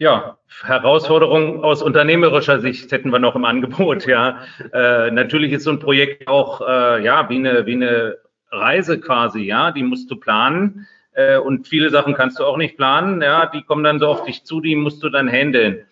[0.00, 4.38] Ja, Herausforderungen aus unternehmerischer Sicht hätten wir noch im Angebot, ja.
[4.72, 8.16] Äh, natürlich ist so ein Projekt auch, äh, ja, wie eine, wie eine
[8.50, 10.86] Reise quasi, ja, die musst du planen.
[11.12, 14.24] Äh, und viele Sachen kannst du auch nicht planen, ja, die kommen dann so auf
[14.24, 15.84] dich zu, die musst du dann handeln.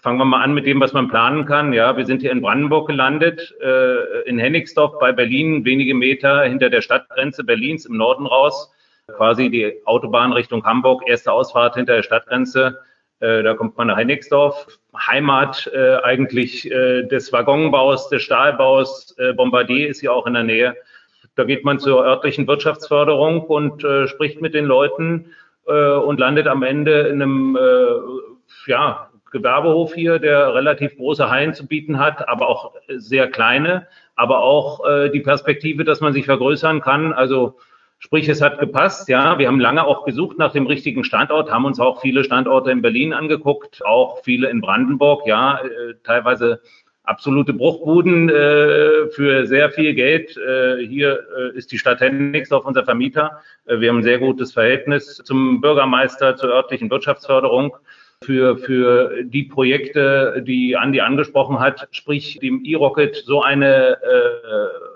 [0.00, 1.72] Fangen wir mal an mit dem, was man planen kann.
[1.72, 6.70] Ja, wir sind hier in Brandenburg gelandet, äh, in Hennigsdorf bei Berlin, wenige Meter hinter
[6.70, 8.72] der Stadtgrenze Berlins im Norden raus.
[9.06, 12.80] Quasi die Autobahn Richtung Hamburg, erste Ausfahrt hinter der Stadtgrenze
[13.20, 19.16] da kommt man nach Hennigsdorf, Heimat äh, eigentlich äh, des Waggonbaus, des Stahlbaus.
[19.18, 20.76] Äh, Bombardier ist ja auch in der Nähe.
[21.34, 25.32] Da geht man zur örtlichen Wirtschaftsförderung und äh, spricht mit den Leuten
[25.66, 31.54] äh, und landet am Ende in einem äh, ja, Gewerbehof hier, der relativ große Hallen
[31.54, 36.26] zu bieten hat, aber auch sehr kleine, aber auch äh, die Perspektive, dass man sich
[36.26, 37.12] vergrößern kann.
[37.12, 37.56] Also
[38.04, 39.38] Sprich, es hat gepasst, ja.
[39.38, 42.82] Wir haben lange auch gesucht nach dem richtigen Standort, haben uns auch viele Standorte in
[42.82, 46.60] Berlin angeguckt, auch viele in Brandenburg, ja, äh, teilweise
[47.04, 50.36] absolute Bruchbuden äh, für sehr viel Geld.
[50.36, 53.40] Äh, hier äh, ist die Stadt Hennigsdorf unser Vermieter.
[53.64, 57.74] Äh, wir haben ein sehr gutes Verhältnis zum Bürgermeister, zur örtlichen Wirtschaftsförderung.
[58.22, 64.93] für, für die Projekte, die Andi angesprochen hat, sprich dem E-Rocket so eine äh,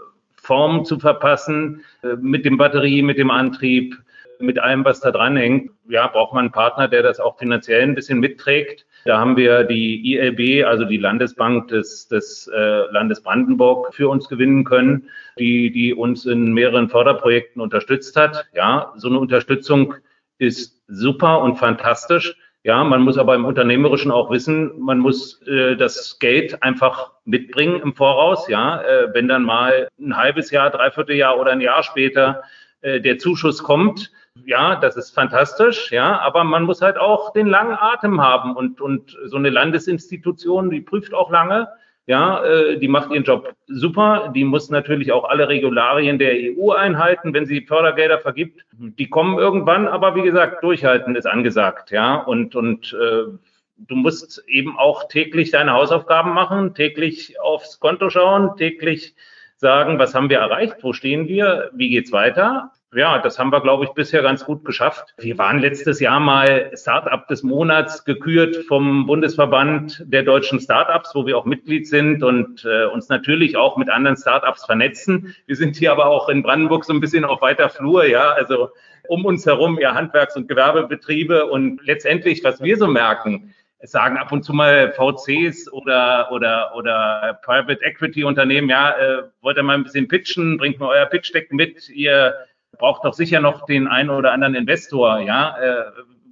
[0.48, 3.94] Form zu verpassen, äh, mit dem Batterie, mit dem Antrieb,
[4.40, 5.70] mit allem, was da dran hängt.
[5.90, 8.86] Ja, braucht man einen Partner, der das auch finanziell ein bisschen mitträgt.
[9.04, 14.26] Da haben wir die ILB, also die Landesbank des, des äh, Landes Brandenburg, für uns
[14.28, 18.46] gewinnen können, die, die uns in mehreren Förderprojekten unterstützt hat.
[18.54, 19.96] Ja, so eine Unterstützung
[20.38, 22.36] ist super und fantastisch.
[22.64, 27.80] Ja, man muss aber im Unternehmerischen auch wissen, man muss äh, das Geld einfach mitbringen
[27.80, 28.48] im Voraus.
[28.48, 32.42] Ja, äh, wenn dann mal ein halbes Jahr, dreiviertel Jahr oder ein Jahr später
[32.80, 34.10] äh, der Zuschuss kommt,
[34.44, 38.80] ja, das ist fantastisch, ja, aber man muss halt auch den langen Atem haben und,
[38.80, 41.68] und so eine Landesinstitution, die prüft auch lange,
[42.08, 46.72] ja, äh, die macht ihren Job super, die muss natürlich auch alle Regularien der EU
[46.72, 48.64] einhalten, wenn sie Fördergelder vergibt.
[48.72, 53.30] Die kommen irgendwann, aber wie gesagt, durchhalten ist angesagt, ja, und, und äh,
[53.76, 59.14] du musst eben auch täglich deine Hausaufgaben machen, täglich aufs Konto schauen, täglich
[59.56, 63.60] sagen, was haben wir erreicht, wo stehen wir, wie geht's weiter ja, das haben wir,
[63.60, 65.14] glaube ich, bisher ganz gut geschafft.
[65.18, 71.26] Wir waren letztes Jahr mal Startup des Monats gekürt vom Bundesverband der deutschen Startups, wo
[71.26, 75.34] wir auch Mitglied sind und äh, uns natürlich auch mit anderen Startups vernetzen.
[75.46, 78.70] Wir sind hier aber auch in Brandenburg so ein bisschen auf weiter Flur, ja, also
[79.06, 84.16] um uns herum ja Handwerks- und Gewerbebetriebe und letztendlich, was wir so merken, es sagen
[84.16, 89.62] ab und zu mal VCs oder, oder, oder Private Equity Unternehmen, ja, äh, wollt ihr
[89.62, 92.34] mal ein bisschen pitchen, bringt mal euer Pitch-Deck mit, ihr
[92.78, 95.56] braucht doch sicher noch den einen oder anderen Investor, ja.
[95.60, 95.84] Äh,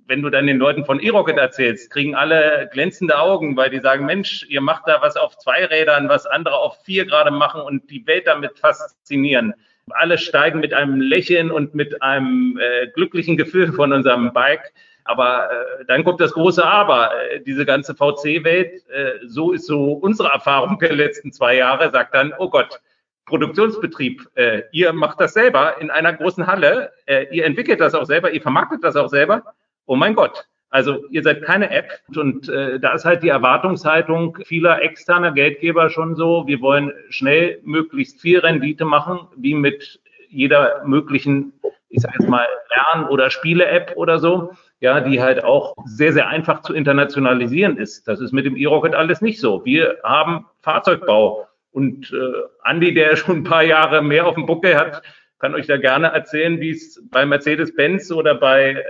[0.09, 4.07] wenn du dann den Leuten von E-Rocket erzählst, kriegen alle glänzende Augen, weil die sagen,
[4.07, 7.91] Mensch, ihr macht da was auf zwei Rädern, was andere auf vier gerade machen und
[7.91, 9.55] die Welt damit faszinieren.
[9.91, 14.73] Alle steigen mit einem Lächeln und mit einem äh, glücklichen Gefühl von unserem Bike.
[15.05, 17.11] Aber äh, dann kommt das große Aber.
[17.31, 22.15] Äh, diese ganze VC-Welt, äh, so ist so unsere Erfahrung der letzten zwei Jahre, sagt
[22.15, 22.81] dann, oh Gott,
[23.27, 28.07] Produktionsbetrieb, äh, ihr macht das selber in einer großen Halle, äh, ihr entwickelt das auch
[28.07, 29.43] selber, ihr vermarktet das auch selber.
[29.85, 30.47] Oh mein Gott.
[30.71, 35.91] Also ihr seid keine App und äh, da ist halt die Erwartungshaltung vieler externer Geldgeber
[35.91, 41.53] schon so, wir wollen schnell möglichst viel Rendite machen, wie mit jeder möglichen,
[41.89, 46.29] ich sage jetzt mal, Lern- oder Spiele-App oder so, ja, die halt auch sehr, sehr
[46.29, 48.07] einfach zu internationalisieren ist.
[48.07, 49.65] Das ist mit dem E-Rocket alles nicht so.
[49.65, 51.46] Wir haben Fahrzeugbau
[51.77, 55.03] und äh, Andi, der schon ein paar Jahre mehr auf dem Buckel hat,
[55.39, 58.83] kann euch da gerne erzählen, wie es bei Mercedes-Benz oder bei äh,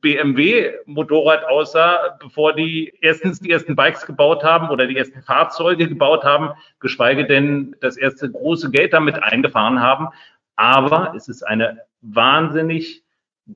[0.00, 5.88] BMW Motorrad aussah, bevor die erstens die ersten Bikes gebaut haben oder die ersten Fahrzeuge
[5.88, 10.06] gebaut haben, geschweige denn das erste große Geld damit eingefahren haben.
[10.54, 13.02] Aber es ist eine wahnsinnig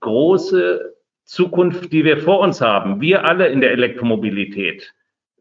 [0.00, 3.00] große Zukunft, die wir vor uns haben.
[3.00, 4.92] Wir alle in der Elektromobilität.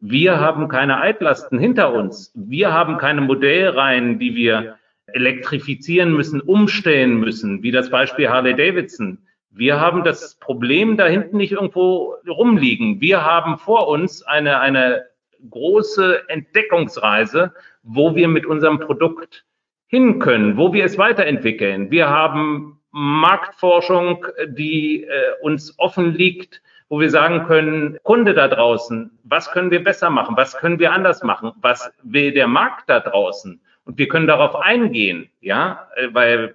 [0.04, 2.32] Wir haben keine Altlasten hinter uns.
[2.34, 9.18] Wir haben keine Modellreihen, die wir elektrifizieren müssen, umstellen müssen, wie das Beispiel Harley Davidson.
[9.50, 13.00] Wir haben das Problem da hinten nicht irgendwo rumliegen.
[13.00, 15.04] Wir haben vor uns eine, eine
[15.48, 17.52] große Entdeckungsreise,
[17.84, 19.44] wo wir mit unserem Produkt
[19.86, 21.92] hin können, wo wir es weiterentwickeln.
[21.92, 25.08] Wir haben Marktforschung, die äh,
[25.42, 26.60] uns offen liegt,
[26.92, 30.36] wo wir sagen können, Kunde da draußen, was können wir besser machen?
[30.36, 31.52] Was können wir anders machen?
[31.62, 33.62] Was will der Markt da draußen?
[33.86, 36.54] Und wir können darauf eingehen, ja, äh, weil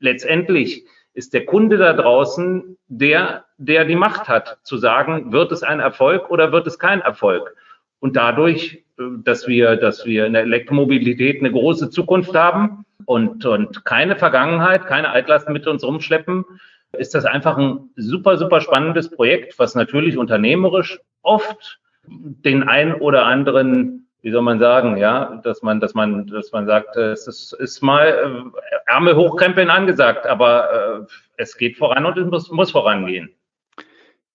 [0.00, 5.62] letztendlich ist der Kunde da draußen der, der die Macht hat, zu sagen, wird es
[5.62, 7.54] ein Erfolg oder wird es kein Erfolg?
[8.00, 13.46] Und dadurch, äh, dass wir, dass wir in der Elektromobilität eine große Zukunft haben und,
[13.46, 16.44] und keine Vergangenheit, keine Altlasten mit uns rumschleppen,
[16.98, 23.26] ist das einfach ein super, super spannendes Projekt, was natürlich unternehmerisch oft den ein oder
[23.26, 27.52] anderen, wie soll man sagen, ja, dass man, dass man, dass man sagt, es ist,
[27.54, 32.70] ist mal äh, Ärmel hochkrempeln angesagt, aber äh, es geht voran und es muss, muss
[32.70, 33.30] vorangehen.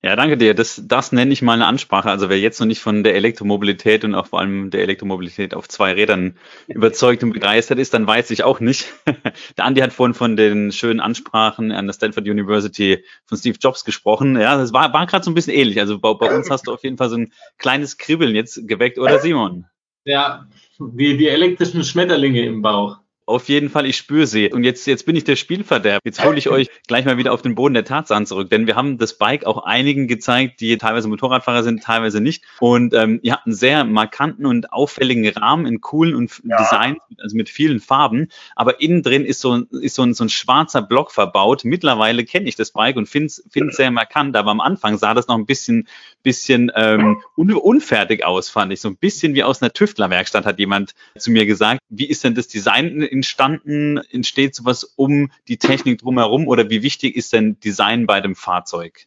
[0.04, 0.56] Ja, danke dir.
[0.56, 2.10] Das, das nenne ich mal eine Ansprache.
[2.10, 5.70] Also wer jetzt noch nicht von der Elektromobilität und auch vor allem der Elektromobilität auf
[5.70, 6.38] zwei Rädern
[6.68, 8.92] überzeugt und begeistert ist, dann weiß ich auch nicht.
[9.58, 13.86] Der Andi hat vorhin von den schönen Ansprachen an der Stanford University von Steve Jobs
[13.86, 14.40] gesprochen.
[14.40, 15.80] Ja, das war, war gerade so ein bisschen ähnlich.
[15.80, 18.98] Also bei, bei uns hast du auf jeden Fall so ein kleines Kribbeln jetzt geweckt,
[18.98, 19.66] oder Simon?
[20.04, 20.48] Ja,
[20.80, 23.01] die, die elektrischen Schmetterlinge im Bauch.
[23.32, 24.52] Auf jeden Fall, ich spüre sie.
[24.52, 26.02] Und jetzt, jetzt bin ich der Spielverderb.
[26.04, 28.76] Jetzt hole ich euch gleich mal wieder auf den Boden der Tatsachen zurück, denn wir
[28.76, 32.44] haben das Bike auch einigen gezeigt, die teilweise Motorradfahrer sind, teilweise nicht.
[32.60, 36.58] Und ähm, ihr habt einen sehr markanten und auffälligen Rahmen in coolen und ja.
[36.58, 38.28] Designs, also mit vielen Farben.
[38.56, 41.64] Aber innen drin ist so, ist so, ein, so ein schwarzer Block verbaut.
[41.64, 43.44] Mittlerweile kenne ich das Bike und finde es
[43.76, 44.36] sehr markant.
[44.36, 45.88] Aber am Anfang sah das noch ein bisschen,
[46.24, 48.82] bisschen ähm, un unfertig aus, fand ich.
[48.82, 51.82] So ein bisschen wie aus einer Tüftlerwerkstatt, hat jemand zu mir gesagt.
[51.90, 54.00] Wie ist denn das Design entstanden?
[54.12, 59.06] Entsteht sowas um die Technik drumherum oder wie wichtig ist denn Design bei dem Fahrzeug?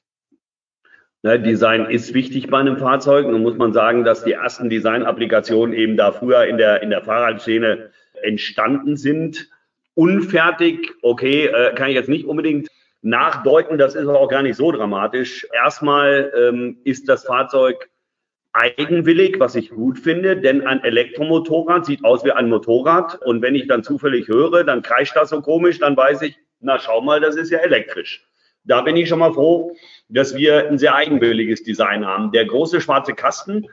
[1.24, 3.26] Ne, Design ist wichtig bei einem Fahrzeug.
[3.26, 7.02] Nun muss man sagen, dass die ersten Design-Applikationen eben da früher in der, in der
[7.02, 7.90] Fahrradszene
[8.22, 9.48] entstanden sind.
[9.94, 12.68] Unfertig, okay, äh, kann ich jetzt nicht unbedingt
[13.02, 13.78] nachdeuten.
[13.78, 15.46] Das ist auch gar nicht so dramatisch.
[15.52, 17.88] Erstmal ähm, ist das Fahrzeug
[18.54, 23.20] eigenwillig, was ich gut finde, denn ein Elektromotorrad sieht aus wie ein Motorrad.
[23.22, 26.78] Und wenn ich dann zufällig höre, dann kreischt das so komisch, dann weiß ich, na
[26.78, 28.26] schau mal, das ist ja elektrisch.
[28.62, 29.74] Da bin ich schon mal froh,
[30.08, 32.32] dass wir ein sehr eigenwilliges Design haben.
[32.32, 33.66] Der große schwarze Kasten,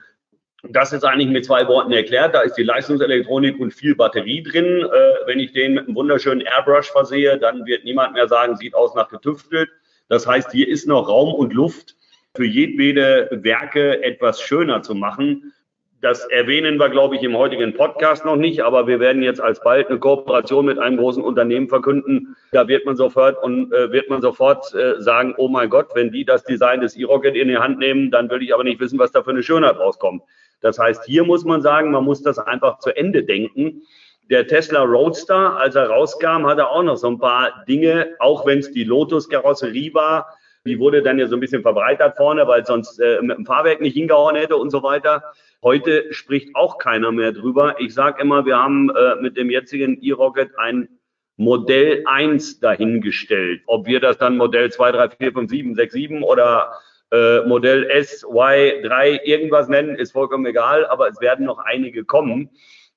[0.63, 2.35] das ist eigentlich mit zwei Worten erklärt.
[2.35, 4.65] Da ist die Leistungselektronik und viel Batterie drin.
[4.65, 8.73] Äh, wenn ich den mit einem wunderschönen Airbrush versehe, dann wird niemand mehr sagen, sieht
[8.73, 9.69] aus nach getüftelt.
[10.09, 11.95] Das heißt, hier ist noch Raum und Luft
[12.35, 15.53] für jedwede Werke etwas schöner zu machen.
[16.01, 19.87] Das erwähnen wir, glaube ich, im heutigen Podcast noch nicht, aber wir werden jetzt alsbald
[19.87, 22.35] eine Kooperation mit einem großen Unternehmen verkünden.
[22.51, 26.11] Da wird man sofort und äh, wird man sofort äh, sagen, oh mein Gott, wenn
[26.11, 28.97] die das Design des E-Rocket in die Hand nehmen, dann will ich aber nicht wissen,
[28.97, 30.23] was da für eine Schönheit rauskommt.
[30.61, 33.83] Das heißt, hier muss man sagen, man muss das einfach zu Ende denken.
[34.31, 38.59] Der Tesla Roadster, als er rauskam, hatte auch noch so ein paar Dinge, auch wenn
[38.59, 42.99] es die Lotus-Karosserie war, die wurde dann ja so ein bisschen verbreitert vorne, weil sonst
[42.99, 45.23] äh, mit dem Fahrwerk nicht hingehauen hätte und so weiter.
[45.63, 47.75] Heute spricht auch keiner mehr drüber.
[47.79, 50.89] Ich sage immer, wir haben äh, mit dem jetzigen E-Rocket ein
[51.37, 53.63] Modell 1 dahingestellt.
[53.65, 56.73] Ob wir das dann Modell 2, 3, 4, 5, 7, 6, 7 oder
[57.11, 62.05] äh, Modell S, Y, 3 irgendwas nennen, ist vollkommen egal, aber es werden noch einige
[62.05, 62.51] kommen.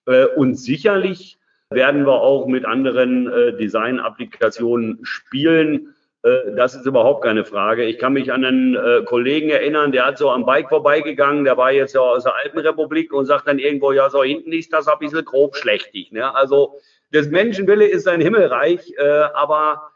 [0.07, 1.39] Äh, und sicherlich
[1.71, 5.94] werden wir auch mit anderen äh, Design-Applikationen spielen.
[6.25, 7.85] Äh, das ist überhaupt keine Frage.
[7.85, 11.57] Ich kann mich an einen äh, Kollegen erinnern, der hat so am Bike vorbeigegangen, der
[11.57, 14.89] war jetzt ja aus der Alpenrepublik und sagt dann irgendwo, ja, so hinten ist das
[14.89, 16.11] ein bisschen grob schlechtig.
[16.13, 16.35] Ne?
[16.35, 16.81] Also
[17.13, 19.03] das Menschenwille ist ein Himmelreich, äh,
[19.35, 19.91] aber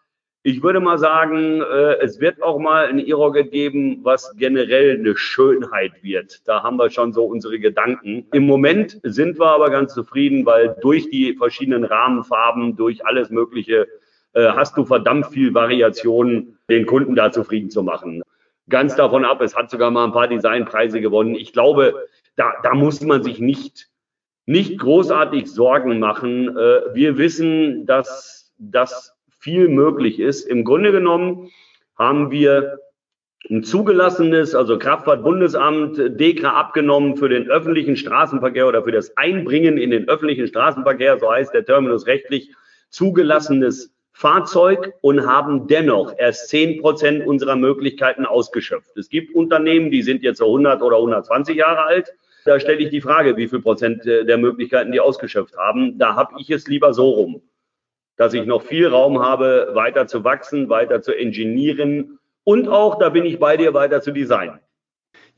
[0.45, 5.17] ich würde mal sagen, äh, es wird auch mal ein E-Rocket geben, was generell eine
[5.17, 6.47] Schönheit wird.
[6.47, 8.27] Da haben wir schon so unsere Gedanken.
[8.33, 13.89] Im Moment sind wir aber ganz zufrieden, weil durch die verschiedenen Rahmenfarben, durch alles Mögliche,
[14.33, 18.23] äh, hast du verdammt viel Variationen, den Kunden da zufrieden zu machen.
[18.69, 21.35] Ganz davon ab, es hat sogar mal ein paar Designpreise gewonnen.
[21.35, 23.89] Ich glaube, da, da muss man sich nicht,
[24.47, 26.57] nicht großartig Sorgen machen.
[26.57, 30.45] Äh, wir wissen, dass das viel möglich ist.
[30.45, 31.51] Im Grunde genommen
[31.97, 32.79] haben wir
[33.49, 39.91] ein zugelassenes, also Kraftfahrtbundesamt, DEKRA abgenommen für den öffentlichen Straßenverkehr oder für das Einbringen in
[39.91, 42.53] den öffentlichen Straßenverkehr, so heißt der Terminus rechtlich,
[42.91, 48.97] zugelassenes Fahrzeug und haben dennoch erst zehn Prozent unserer Möglichkeiten ausgeschöpft.
[48.97, 52.13] Es gibt Unternehmen, die sind jetzt so 100 oder 120 Jahre alt.
[52.45, 55.99] Da stelle ich die Frage, wie viel Prozent äh, der Möglichkeiten die ausgeschöpft haben.
[56.01, 57.43] Da habe ich es lieber so rum,
[58.17, 63.11] dass ich noch viel Raum habe, weiter zu wachsen, weiter zu ingenieren und auch, da
[63.11, 64.59] bin ich bei dir, weiter zu designen.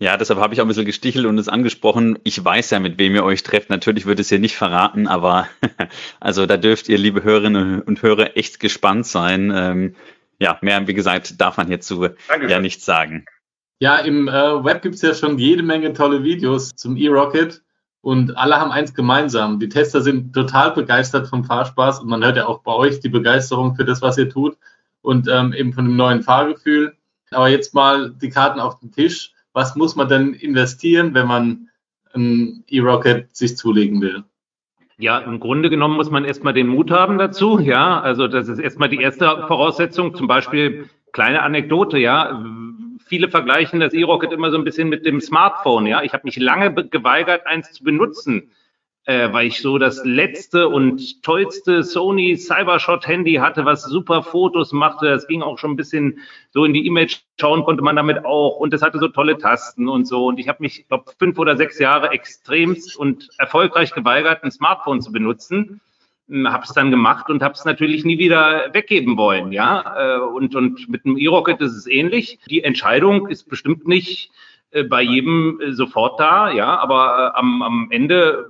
[0.03, 2.19] Ja, deshalb habe ich auch ein bisschen gestichelt und es angesprochen.
[2.25, 3.69] Ich weiß ja, mit wem ihr euch trefft.
[3.69, 5.47] Natürlich wird es hier nicht verraten, aber
[6.21, 9.53] also da dürft ihr, liebe Hörerinnen und Hörer, echt gespannt sein.
[9.55, 9.95] Ähm,
[10.39, 12.49] ja, mehr, wie gesagt, darf man hierzu Dankeschön.
[12.49, 13.27] ja nichts sagen.
[13.79, 17.63] Ja, im äh, Web gibt's ja schon jede Menge tolle Videos zum E-Rocket
[18.01, 19.61] und alle haben eins gemeinsam.
[19.61, 23.11] Die Tester sind total begeistert vom Fahrspaß und man hört ja auch bei euch die
[23.11, 24.57] Begeisterung für das, was ihr tut
[25.03, 26.97] und ähm, eben von dem neuen Fahrgefühl.
[27.33, 31.69] Aber jetzt mal die Karten auf den Tisch was muss man denn investieren, wenn man
[32.15, 34.25] ein E-Rocket sich zulegen will?
[34.99, 37.59] Ja, im Grunde genommen muss man erstmal den Mut haben dazu.
[37.59, 40.15] Ja, also das ist erstmal die erste Voraussetzung.
[40.15, 42.45] Zum Beispiel kleine Anekdote, ja.
[43.07, 45.87] Viele vergleichen das E-Rocket immer so ein bisschen mit dem Smartphone.
[45.87, 48.51] Ja, ich habe mich lange geweigert, eins zu benutzen
[49.07, 54.73] äh, weil ich so das letzte und tollste Sony Cybershot Handy hatte, was super Fotos
[54.73, 55.07] machte.
[55.07, 58.59] Das ging auch schon ein bisschen so in die Image schauen konnte man damit auch
[58.59, 60.27] und es hatte so tolle Tasten und so.
[60.27, 65.01] Und ich habe mich, glaube fünf oder sechs Jahre extremst und erfolgreich geweigert, ein Smartphone
[65.01, 65.81] zu benutzen.
[66.29, 70.19] Hm, habe es dann gemacht und habe es natürlich nie wieder weggeben wollen, ja.
[70.19, 72.39] Äh, und und mit dem E-Rocket ist es ähnlich.
[72.49, 74.31] Die Entscheidung ist bestimmt nicht
[74.71, 78.49] äh, bei jedem sofort da, ja, aber am, am Ende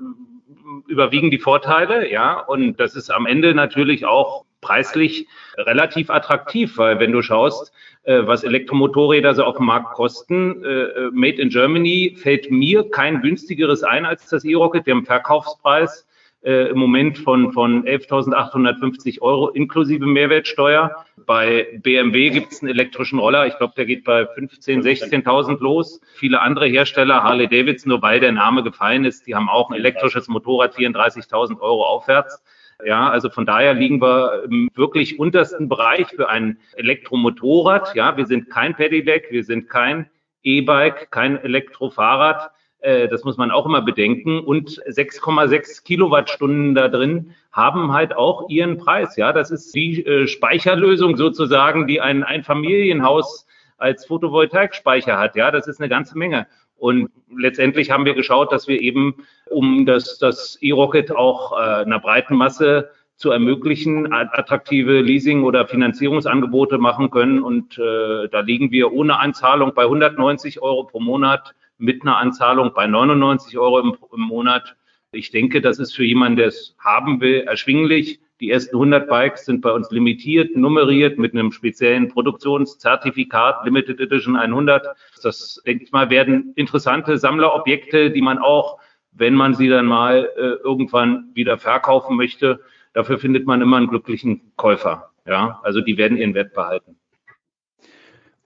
[0.87, 5.26] überwiegen die Vorteile, ja, und das ist am Ende natürlich auch preislich
[5.57, 7.72] relativ attraktiv, weil wenn du schaust,
[8.05, 13.22] äh, was Elektromotorräder so auf dem Markt kosten, äh, Made in Germany fällt mir kein
[13.22, 14.87] günstigeres ein als das E-Rocket.
[14.87, 16.07] Wir haben einen Verkaufspreis
[16.43, 21.05] äh, im Moment von, von 11.850 Euro inklusive Mehrwertsteuer.
[21.26, 23.47] Bei BMW gibt es einen elektrischen Roller.
[23.47, 26.01] Ich glaube, der geht bei 15.000, 16.000 los.
[26.14, 29.76] Viele andere Hersteller, Harley Davidson, nur weil der Name gefallen ist, die haben auch ein
[29.76, 32.43] elektrisches Motorrad 34.000 Euro aufwärts.
[32.84, 37.95] Ja, also von daher liegen wir im wirklich untersten Bereich für ein Elektromotorrad.
[37.95, 40.09] Ja, wir sind kein Pedelec, wir sind kein
[40.43, 42.51] E-Bike, kein Elektrofahrrad.
[42.81, 44.41] Äh, das muss man auch immer bedenken.
[44.41, 49.16] Und 6,6 Kilowattstunden da drin haben halt auch ihren Preis.
[49.16, 55.37] Ja, das ist die äh, Speicherlösung sozusagen, die ein Einfamilienhaus als Photovoltaikspeicher hat.
[55.37, 56.47] Ja, das ist eine ganze Menge.
[56.76, 61.99] Und letztendlich haben wir geschaut, dass wir eben, um das, das E-Rocket auch äh, einer
[61.99, 67.43] breiten Masse zu ermöglichen, attraktive Leasing- oder Finanzierungsangebote machen können.
[67.43, 72.72] Und äh, da liegen wir ohne Anzahlung bei 190 Euro pro Monat mit einer Anzahlung
[72.74, 74.76] bei 99 Euro im, im Monat.
[75.12, 78.20] Ich denke, das ist für jemanden, der es haben will, erschwinglich.
[78.41, 84.37] Die ersten 100 Bikes sind bei uns limitiert, nummeriert mit einem speziellen Produktionszertifikat, Limited Edition
[84.37, 84.87] 100.
[85.22, 88.78] Das, denke ich mal, werden interessante Sammlerobjekte, die man auch,
[89.12, 92.61] wenn man sie dann mal äh, irgendwann wieder verkaufen möchte,
[92.95, 95.11] dafür findet man immer einen glücklichen Käufer.
[95.26, 96.99] Ja, also die werden ihren Wert behalten.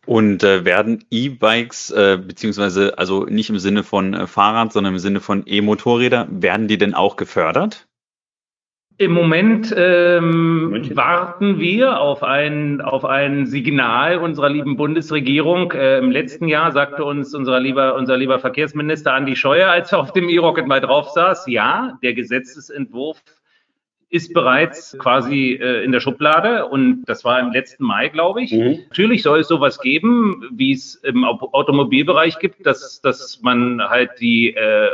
[0.07, 4.99] Und äh, werden E-Bikes, äh, beziehungsweise also nicht im Sinne von äh, Fahrrad, sondern im
[4.99, 7.87] Sinne von E-Motorräder, werden die denn auch gefördert?
[8.97, 15.73] Im Moment ähm, warten wir auf ein, auf ein Signal unserer lieben Bundesregierung.
[15.73, 19.99] Äh, Im letzten Jahr sagte uns unser lieber, unser lieber Verkehrsminister Andi Scheuer, als er
[19.99, 23.21] auf dem E-Rocket mal drauf saß, ja, der Gesetzesentwurf
[24.15, 28.53] ist bereits quasi äh, in der Schublade und das war im letzten Mai, glaube ich.
[28.53, 28.79] Mhm.
[28.89, 34.55] Natürlich soll es sowas geben, wie es im Automobilbereich gibt, dass, dass man halt die
[34.55, 34.89] äh,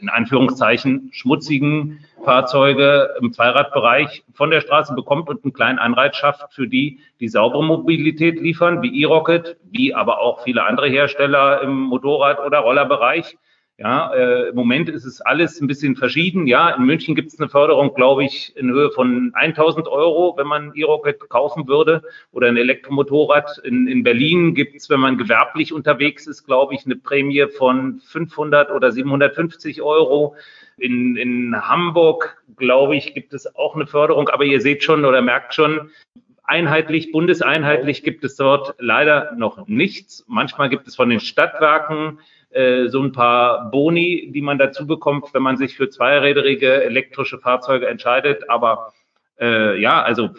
[0.00, 6.52] in Anführungszeichen schmutzigen Fahrzeuge im Zweiradbereich von der Straße bekommt und einen kleinen Anreiz schafft
[6.52, 11.84] für die, die saubere Mobilität liefern, wie E-Rocket, wie aber auch viele andere Hersteller im
[11.84, 13.38] Motorrad- oder Rollerbereich.
[13.78, 16.46] Ja, äh, im Moment ist es alles ein bisschen verschieden.
[16.46, 20.46] Ja, in München gibt es eine Förderung, glaube ich, in Höhe von 1000 Euro, wenn
[20.46, 22.02] man E-Rocket kaufen würde
[22.32, 23.58] oder ein Elektromotorrad.
[23.64, 28.00] In, in Berlin gibt es, wenn man gewerblich unterwegs ist, glaube ich, eine Prämie von
[28.00, 30.36] 500 oder 750 Euro.
[30.78, 34.30] In, in Hamburg, glaube ich, gibt es auch eine Förderung.
[34.30, 35.90] Aber ihr seht schon oder merkt schon,
[36.44, 40.24] einheitlich, bundeseinheitlich gibt es dort leider noch nichts.
[40.28, 42.20] Manchmal gibt es von den Stadtwerken
[42.50, 47.38] äh, so ein paar Boni, die man dazu bekommt, wenn man sich für zweiräderige elektrische
[47.38, 48.48] Fahrzeuge entscheidet.
[48.48, 48.92] Aber
[49.38, 50.30] äh, ja, also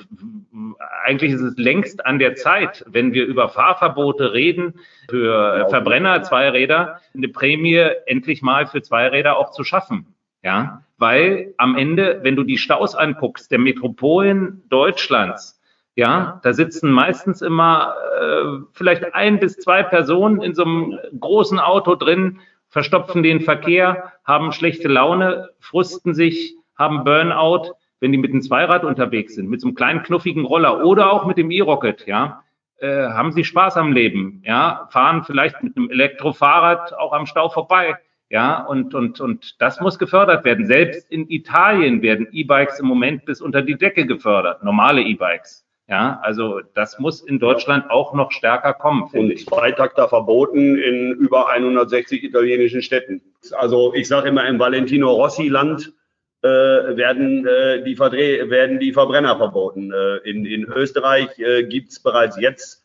[1.04, 4.80] eigentlich ist es längst an der Zeit, wenn wir über Fahrverbote reden,
[5.10, 10.08] für Verbrenner, Zweiräder, eine Prämie endlich mal für Zweiräder auch zu schaffen.
[10.44, 15.57] Ja, weil am Ende, wenn du die Staus anguckst, der Metropolen Deutschlands,
[15.98, 21.60] ja, da sitzen meistens immer äh, vielleicht ein bis zwei Personen in so einem großen
[21.60, 22.40] Auto drin,
[22.70, 28.84] verstopfen den Verkehr, haben schlechte Laune, frusten sich, haben Burnout, wenn die mit dem Zweirad
[28.84, 32.44] unterwegs sind, mit so einem kleinen knuffigen Roller oder auch mit dem E-Rocket, ja,
[32.78, 37.50] äh, haben sie Spaß am Leben, ja, fahren vielleicht mit einem Elektrofahrrad auch am Stau
[37.50, 37.96] vorbei,
[38.30, 40.68] ja, und, und, und das muss gefördert werden.
[40.68, 45.67] Selbst in Italien werden E-Bikes im Moment bis unter die Decke gefördert, normale E-Bikes.
[45.90, 49.04] Ja, also das muss in Deutschland auch noch stärker kommen.
[49.14, 49.46] Und ich.
[49.46, 53.22] Zweitakter verboten in über 160 italienischen Städten.
[53.54, 55.94] Also ich sage immer, im Valentino Rossi-Land
[56.42, 59.94] äh, werden, äh, die Verdreh werden die Verbrenner verboten.
[59.94, 62.84] Äh, in, in Österreich äh, gibt es bereits jetzt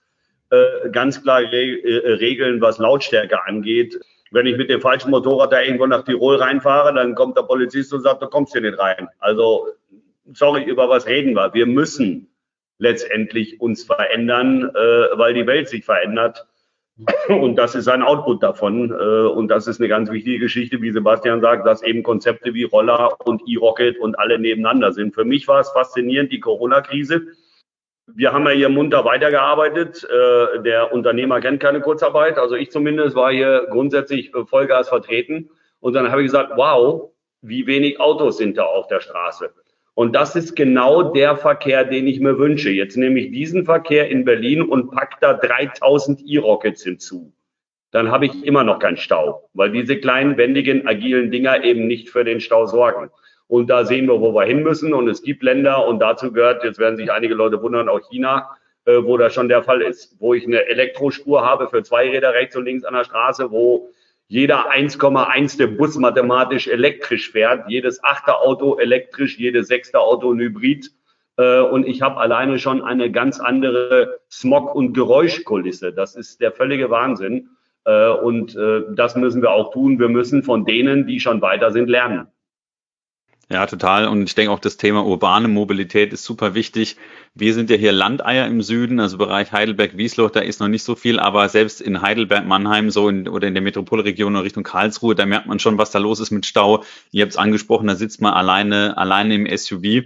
[0.51, 3.99] äh, ganz klar Re äh, Regeln, was Lautstärke angeht.
[4.31, 7.93] Wenn ich mit dem falschen Motorrad da irgendwo nach Tirol reinfahre, dann kommt der Polizist
[7.93, 9.09] und sagt, du kommst hier nicht rein.
[9.19, 9.67] Also,
[10.33, 11.53] sorry, über was reden wir?
[11.53, 12.32] Wir müssen
[12.83, 16.47] letztendlich uns verändern, äh, weil die Welt sich verändert.
[17.29, 18.91] Und das ist ein Output davon.
[18.91, 22.65] Äh, und das ist eine ganz wichtige Geschichte, wie Sebastian sagt, dass eben Konzepte wie
[22.65, 25.15] Roller und E-Rocket und alle nebeneinander sind.
[25.15, 27.23] Für mich war es faszinierend, die Corona-Krise.
[28.15, 30.05] Wir haben ja hier munter weitergearbeitet.
[30.05, 32.37] Äh, der Unternehmer kennt keine Kurzarbeit.
[32.37, 35.51] Also ich zumindest war hier grundsätzlich Vollgas vertreten.
[35.79, 37.13] Und dann habe ich gesagt, wow,
[37.43, 39.53] wie wenig Autos sind da auf der Straße.
[39.95, 42.71] Und das ist genau der Verkehr, den ich mir wünsche.
[42.71, 47.33] Jetzt nehme ich diesen Verkehr in Berlin und pack da 3000 E-Rockets hinzu.
[47.91, 52.09] dann habe ich immer noch keinen Stau, weil diese kleinen, wendigen, agilen Dinger eben nicht
[52.09, 53.11] für den Stau sorgen.
[53.49, 54.95] Und da sehen wir, wo wir hin müssen.
[54.95, 58.57] Und es gibt Länder, und dazu gehört, jetzt werden sich einige Leute wundern, auch China,
[58.87, 62.33] äh, wo das schon der Fall ist, wo ich eine Elektrospur habe für zwei Räder
[62.33, 63.91] rechts und links an der Straße, wo
[64.33, 70.39] jeder 1,1 der Bus mathematisch elektrisch fährt, jedes achte Auto elektrisch, jedes sechste Auto ein
[70.39, 70.91] Hybrid.
[71.37, 75.93] Äh, und ich habe alleine schon eine ganz andere Smog- und Geräuschkulisse.
[75.93, 77.51] Das ist der völlige Wahnsinn.
[77.85, 79.99] Äh, und äh, das müssen wir auch tun.
[79.99, 82.29] Wir müssen von denen, die schon weiter sind, lernen.
[83.53, 84.09] Ja, total.
[84.09, 86.97] Und ich denke auch das Thema urbane Mobilität ist super wichtig.
[87.35, 90.95] Wir sind ja hier Landeier im Süden, also Bereich Heidelberg-Wiesloch, da ist noch nicht so
[90.95, 95.27] viel, aber selbst in Heidelberg, Mannheim so in, oder in der Metropolregion Richtung Karlsruhe, da
[95.27, 96.83] merkt man schon, was da los ist mit Stau.
[97.11, 100.05] Ihr habt es angesprochen, da sitzt man alleine, alleine im SUV.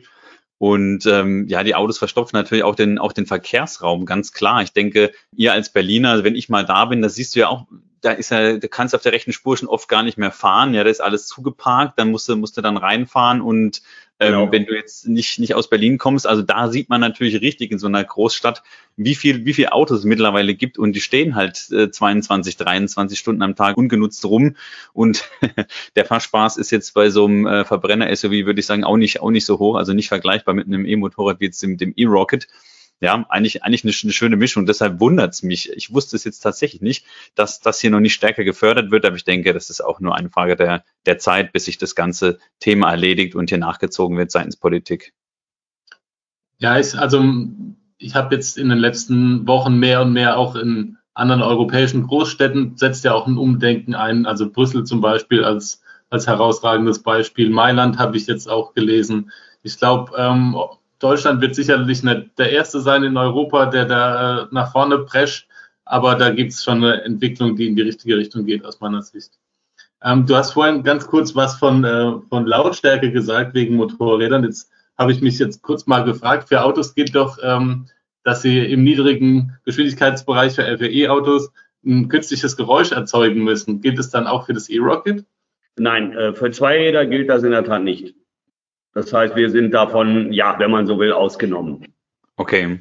[0.58, 4.62] Und ähm, ja, die Autos verstopfen natürlich auch den, auch den Verkehrsraum, ganz klar.
[4.62, 7.66] Ich denke, ihr als Berliner, wenn ich mal da bin, da siehst du ja auch,
[8.06, 10.74] da ist ja, du kannst auf der rechten Spur schon oft gar nicht mehr fahren.
[10.74, 13.82] Ja, da ist alles zugeparkt, dann musst du, musst du dann reinfahren und
[14.20, 14.52] ähm, genau.
[14.52, 17.80] wenn du jetzt nicht, nicht aus Berlin kommst, also da sieht man natürlich richtig in
[17.80, 18.62] so einer Großstadt,
[18.96, 23.18] wie viel, wie viel Autos es mittlerweile gibt und die stehen halt äh, 22, 23
[23.18, 24.54] Stunden am Tag ungenutzt rum
[24.92, 25.28] und
[25.96, 29.30] der Fahrspaß ist jetzt bei so einem äh, Verbrenner-SUV, würde ich sagen, auch nicht, auch
[29.30, 32.46] nicht so hoch, also nicht vergleichbar mit einem E-Motorrad wie jetzt mit dem E-Rocket
[33.00, 34.64] ja, eigentlich, eigentlich eine, eine schöne Mischung.
[34.64, 35.70] Deshalb wundert es mich.
[35.72, 39.16] Ich wusste es jetzt tatsächlich nicht, dass das hier noch nicht stärker gefördert wird, aber
[39.16, 42.38] ich denke, das ist auch nur eine Frage der, der Zeit, bis sich das ganze
[42.58, 45.12] Thema erledigt und hier nachgezogen wird seitens Politik.
[46.58, 47.22] Ja, ich, also
[47.98, 52.76] ich habe jetzt in den letzten Wochen mehr und mehr auch in anderen europäischen Großstädten
[52.76, 54.26] setzt ja auch ein Umdenken ein.
[54.26, 57.50] Also Brüssel zum Beispiel als, als herausragendes Beispiel.
[57.50, 59.30] Mailand habe ich jetzt auch gelesen.
[59.62, 60.56] Ich glaube, ähm,
[60.98, 65.48] Deutschland wird sicherlich nicht der Erste sein in Europa, der da äh, nach vorne prescht,
[65.84, 69.02] aber da gibt es schon eine Entwicklung, die in die richtige Richtung geht, aus meiner
[69.02, 69.32] Sicht.
[70.02, 74.44] Ähm, du hast vorhin ganz kurz was von, äh, von Lautstärke gesagt wegen Motorrädern.
[74.44, 77.86] Jetzt habe ich mich jetzt kurz mal gefragt, für Autos gilt doch, ähm,
[78.24, 81.50] dass sie im niedrigen Geschwindigkeitsbereich für LWE-Autos
[81.84, 83.80] ein künstliches Geräusch erzeugen müssen.
[83.80, 85.24] Gilt es dann auch für das E-Rocket?
[85.76, 88.14] Nein, äh, für Zweiräder gilt das in der Tat nicht.
[88.96, 91.84] Das heißt, wir sind davon, ja, wenn man so will, ausgenommen.
[92.36, 92.78] Okay.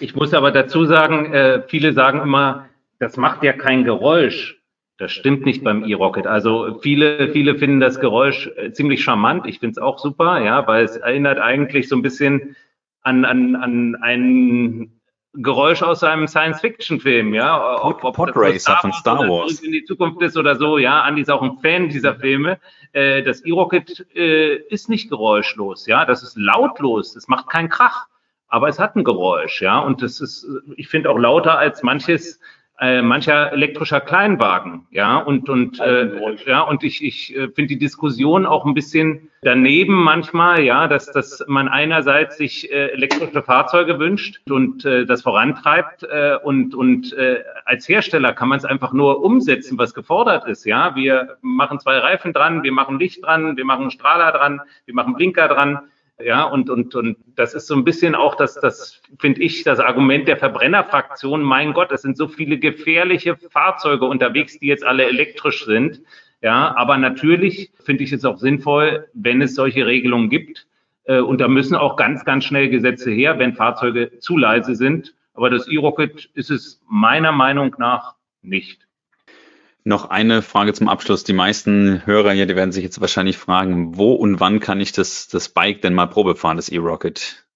[0.00, 2.64] Ich muss aber dazu sagen, äh, viele sagen immer,
[2.98, 4.58] das macht ja kein Geräusch.
[4.96, 6.26] Das stimmt nicht beim E-Rocket.
[6.26, 9.46] Also viele, viele finden das Geräusch äh, ziemlich charmant.
[9.46, 12.56] Ich finde es auch super, ja, weil es erinnert eigentlich so ein bisschen
[13.02, 14.97] an, an, an einen
[15.40, 17.82] Geräusch aus einem Science-Fiction-Film, ja.
[17.84, 19.60] Ob, ob Podracer von Star Wars.
[19.60, 21.02] In die Zukunft ist oder so, ja.
[21.02, 22.58] Andi ist auch ein Fan dieser Filme.
[22.92, 26.04] Äh, das E-Rocket äh, ist nicht geräuschlos, ja.
[26.04, 27.14] Das ist lautlos.
[27.14, 28.06] Das macht keinen Krach.
[28.48, 29.78] Aber es hat ein Geräusch, ja.
[29.78, 32.40] Und das ist, ich finde auch lauter als manches
[32.80, 36.10] äh, mancher elektrischer Kleinwagen, ja, und und äh,
[36.46, 41.10] ja, und ich ich äh, finde die Diskussion auch ein bisschen daneben manchmal, ja, dass
[41.10, 47.12] dass man einerseits sich äh, elektrische Fahrzeuge wünscht und äh, das vorantreibt äh, und und
[47.14, 50.94] äh, als Hersteller kann man es einfach nur umsetzen, was gefordert ist, ja.
[50.94, 55.14] Wir machen zwei Reifen dran, wir machen Licht dran, wir machen Strahler dran, wir machen
[55.14, 55.80] Blinker dran
[56.20, 59.78] ja, und, und, und das ist so ein bisschen auch das, das finde ich, das
[59.78, 61.42] Argument der Verbrennerfraktion.
[61.42, 66.02] Mein Gott, es sind so viele gefährliche Fahrzeuge unterwegs, die jetzt alle elektrisch sind.
[66.40, 70.66] Ja, aber natürlich finde ich es auch sinnvoll, wenn es solche Regelungen gibt.
[71.04, 75.14] Äh, und da müssen auch ganz, ganz schnell Gesetze her, wenn Fahrzeuge zu leise sind.
[75.34, 78.87] Aber das E-Rocket ist es meiner Meinung nach nicht.
[79.88, 81.24] Noch eine Frage zum Abschluss.
[81.24, 84.92] Die meisten Hörer hier, die werden sich jetzt wahrscheinlich fragen, wo und wann kann ich
[84.92, 87.46] das, das Bike denn mal Probe fahren, das E-Rocket?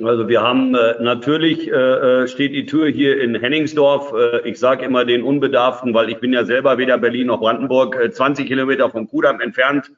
[0.00, 4.14] Also wir haben äh, natürlich äh, äh, steht die Tür hier in Henningsdorf.
[4.44, 8.12] Ich sage immer den Unbedarften, weil ich bin ja selber weder Berlin noch Brandenburg, äh,
[8.12, 9.90] 20 Kilometer vom Kudamm entfernt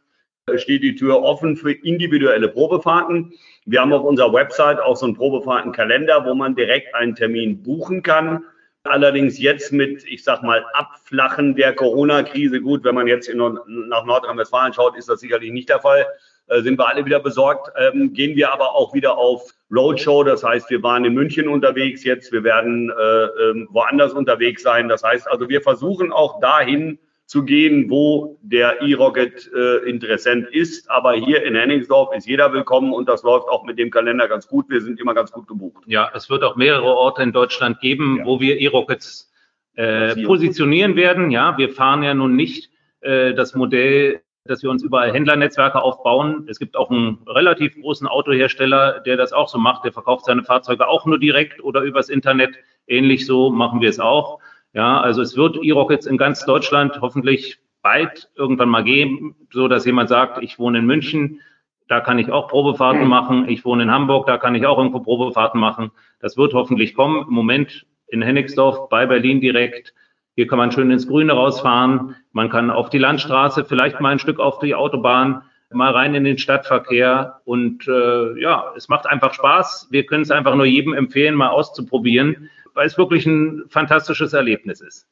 [0.56, 3.32] steht die Tür offen für individuelle Probefahrten.
[3.64, 8.02] Wir haben auf unserer Website auch so einen Probefahrtenkalender, wo man direkt einen Termin buchen
[8.02, 8.44] kann.
[8.84, 14.04] Allerdings jetzt mit, ich sag mal, Abflachen der Corona-Krise, gut, wenn man jetzt in, nach
[14.04, 16.04] Nordrhein-Westfalen schaut, ist das sicherlich nicht der Fall,
[16.48, 17.72] äh, sind wir alle wieder besorgt.
[17.76, 22.02] Ähm, gehen wir aber auch wieder auf Roadshow, das heißt, wir waren in München unterwegs
[22.02, 24.88] jetzt, wir werden äh, äh, woanders unterwegs sein.
[24.88, 26.98] Das heißt also, wir versuchen auch dahin
[27.32, 30.90] zu gehen, wo der E-Rocket äh, Interessent ist.
[30.90, 34.46] Aber hier in Henningsdorf ist jeder willkommen und das läuft auch mit dem Kalender ganz
[34.46, 34.68] gut.
[34.68, 35.82] Wir sind immer ganz gut gebucht.
[35.86, 38.26] Ja, es wird auch mehrere Orte in Deutschland geben, ja.
[38.26, 39.32] wo wir E-Rockets
[39.76, 41.30] äh, positionieren werden.
[41.30, 42.70] Ja, wir fahren ja nun nicht
[43.00, 46.46] äh, das Modell, dass wir uns überall Händlernetzwerke aufbauen.
[46.50, 49.86] Es gibt auch einen relativ großen Autohersteller, der das auch so macht.
[49.86, 52.56] Der verkauft seine Fahrzeuge auch nur direkt oder übers Internet.
[52.86, 54.38] Ähnlich so machen wir es auch.
[54.72, 59.84] Ja, also es wird E-Rockets in ganz Deutschland hoffentlich bald irgendwann mal geben, so dass
[59.84, 61.40] jemand sagt, ich wohne in München,
[61.88, 63.48] da kann ich auch Probefahrten machen.
[63.48, 65.90] Ich wohne in Hamburg, da kann ich auch irgendwo Probefahrten machen.
[66.20, 67.26] Das wird hoffentlich kommen.
[67.28, 69.92] Im Moment in Hennigsdorf bei Berlin direkt.
[70.34, 72.16] Hier kann man schön ins Grüne rausfahren.
[72.32, 76.24] Man kann auf die Landstraße, vielleicht mal ein Stück auf die Autobahn, mal rein in
[76.24, 77.40] den Stadtverkehr.
[77.44, 79.88] Und äh, ja, es macht einfach Spaß.
[79.90, 84.80] Wir können es einfach nur jedem empfehlen, mal auszuprobieren, weil es wirklich ein fantastisches Erlebnis
[84.80, 85.06] ist.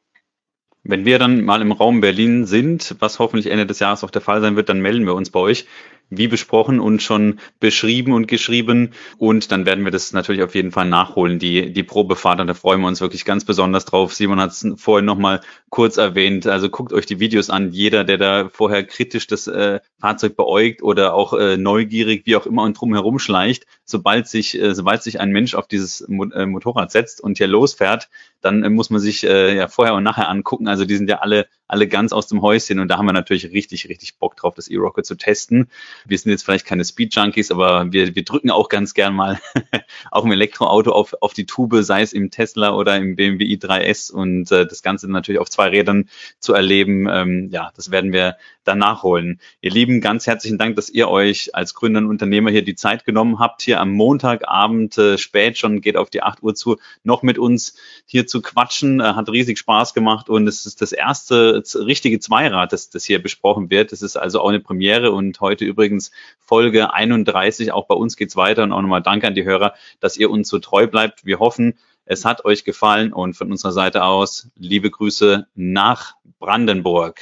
[0.83, 4.23] Wenn wir dann mal im Raum Berlin sind, was hoffentlich Ende des Jahres auch der
[4.23, 5.67] Fall sein wird, dann melden wir uns bei euch
[6.11, 8.91] wie besprochen und schon beschrieben und geschrieben.
[9.17, 12.41] Und dann werden wir das natürlich auf jeden Fall nachholen, die, die Probefahrt.
[12.41, 14.13] Und da freuen wir uns wirklich ganz besonders drauf.
[14.13, 15.41] Simon hat es vorhin nochmal
[15.71, 16.47] kurz erwähnt.
[16.49, 17.71] Also guckt euch die Videos an.
[17.71, 22.47] Jeder, der da vorher kritisch das äh, Fahrzeug beäugt oder auch äh, neugierig, wie auch
[22.47, 26.25] immer und drum herum schleicht, sobald sich, äh, sobald sich ein Mensch auf dieses Mo
[26.25, 28.09] äh, Motorrad setzt und hier losfährt,
[28.41, 30.67] dann äh, muss man sich äh, ja vorher und nachher angucken.
[30.67, 33.53] Also die sind ja alle, alle ganz aus dem Häuschen und da haben wir natürlich
[33.53, 35.71] richtig, richtig Bock drauf, das E-Rocket zu testen.
[36.05, 39.39] Wir sind jetzt vielleicht keine Speed-Junkies, aber wir, wir drücken auch ganz gern mal
[40.11, 44.11] auch im Elektroauto auf, auf die Tube, sei es im Tesla oder im BMW i3S
[44.11, 46.09] und äh, das Ganze natürlich auf zwei Rädern
[46.39, 47.09] zu erleben.
[47.09, 49.41] Ähm, ja, das werden wir dann nachholen.
[49.61, 53.05] Ihr Lieben, ganz herzlichen Dank, dass ihr euch als Gründer und Unternehmer hier die Zeit
[53.05, 57.23] genommen habt, hier am Montagabend äh, spät schon, geht auf die 8 Uhr zu, noch
[57.23, 57.75] mit uns
[58.07, 59.01] hier zu quatschen.
[59.01, 63.23] Äh, hat riesig Spaß gemacht und es ist das erste richtige Zweirad, das, das hier
[63.23, 63.93] besprochen wird.
[63.93, 67.73] Es ist also auch eine Premiere und heute übrigens Folge 31.
[67.73, 70.49] Auch bei uns geht's weiter und auch nochmal Danke an die Hörer, dass ihr uns
[70.49, 71.25] so treu bleibt.
[71.25, 71.79] Wir hoffen,
[72.11, 77.21] es hat euch gefallen und von unserer Seite aus liebe Grüße nach Brandenburg.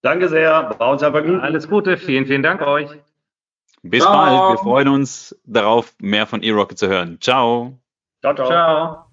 [0.00, 0.74] Danke sehr.
[0.78, 1.40] War uns ein Vergnügen.
[1.40, 1.98] Alles Gute.
[1.98, 2.88] Vielen, vielen Dank euch.
[3.82, 4.14] Bis ciao.
[4.14, 4.52] bald.
[4.52, 7.18] Wir freuen uns darauf, mehr von E-Rocket zu hören.
[7.20, 7.78] Ciao.
[8.22, 8.46] Ciao, ciao.
[8.46, 9.06] ciao.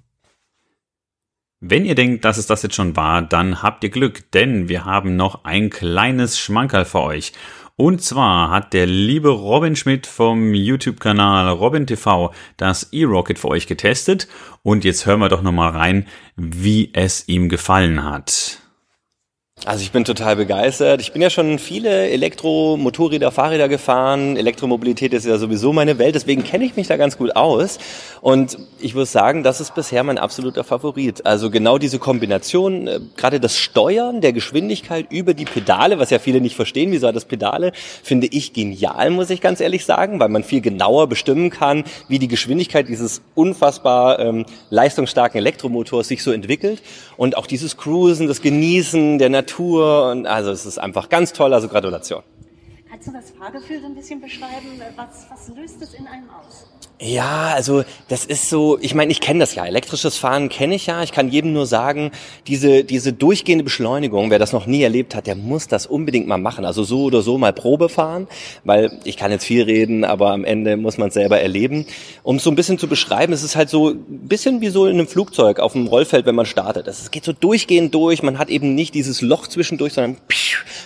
[1.60, 4.86] Wenn ihr denkt, dass es das jetzt schon war, dann habt ihr Glück, denn wir
[4.86, 7.34] haben noch ein kleines Schmankerl für euch.
[7.76, 13.66] Und zwar hat der liebe Robin Schmidt vom YouTube-Kanal Robin TV das E-Rocket für euch
[13.66, 14.28] getestet.
[14.62, 18.63] Und jetzt hören wir doch nochmal rein, wie es ihm gefallen hat.
[19.66, 21.00] Also ich bin total begeistert.
[21.00, 24.36] Ich bin ja schon viele Elektromotorräder, Fahrräder gefahren.
[24.36, 27.80] Elektromobilität ist ja sowieso meine Welt, deswegen kenne ich mich da ganz gut aus.
[28.20, 31.26] Und ich muss sagen, das ist bisher mein absoluter Favorit.
[31.26, 36.20] Also genau diese Kombination, äh, gerade das Steuern der Geschwindigkeit über die Pedale, was ja
[36.20, 37.72] viele nicht verstehen, wieso hat das Pedale,
[38.04, 42.20] finde ich genial, muss ich ganz ehrlich sagen, weil man viel genauer bestimmen kann, wie
[42.20, 46.82] die Geschwindigkeit dieses unfassbar ähm, leistungsstarken Elektromotors sich so entwickelt.
[47.16, 51.34] Und auch dieses Cruisen, das Genießen der Natur, Natur und also es ist einfach ganz
[51.34, 52.24] toll, also Gratulation.
[52.94, 54.80] Kannst du das Fahrgefühl so ein bisschen beschreiben?
[54.96, 56.68] Was, was löst es in einem aus?
[57.02, 60.86] Ja, also das ist so, ich meine, ich kenne das ja, elektrisches Fahren kenne ich
[60.86, 61.02] ja.
[61.02, 62.12] Ich kann jedem nur sagen,
[62.46, 66.38] diese, diese durchgehende Beschleunigung, wer das noch nie erlebt hat, der muss das unbedingt mal
[66.38, 66.66] machen.
[66.66, 68.28] Also so oder so mal Probe fahren,
[68.64, 71.88] weil ich kann jetzt viel reden, aber am Ende muss man es selber erleben.
[72.22, 74.86] Um es so ein bisschen zu beschreiben, es ist halt so ein bisschen wie so
[74.86, 76.88] in einem Flugzeug auf dem Rollfeld, wenn man startet.
[76.88, 80.18] Es geht so durchgehend durch, man hat eben nicht dieses Loch zwischendurch, sondern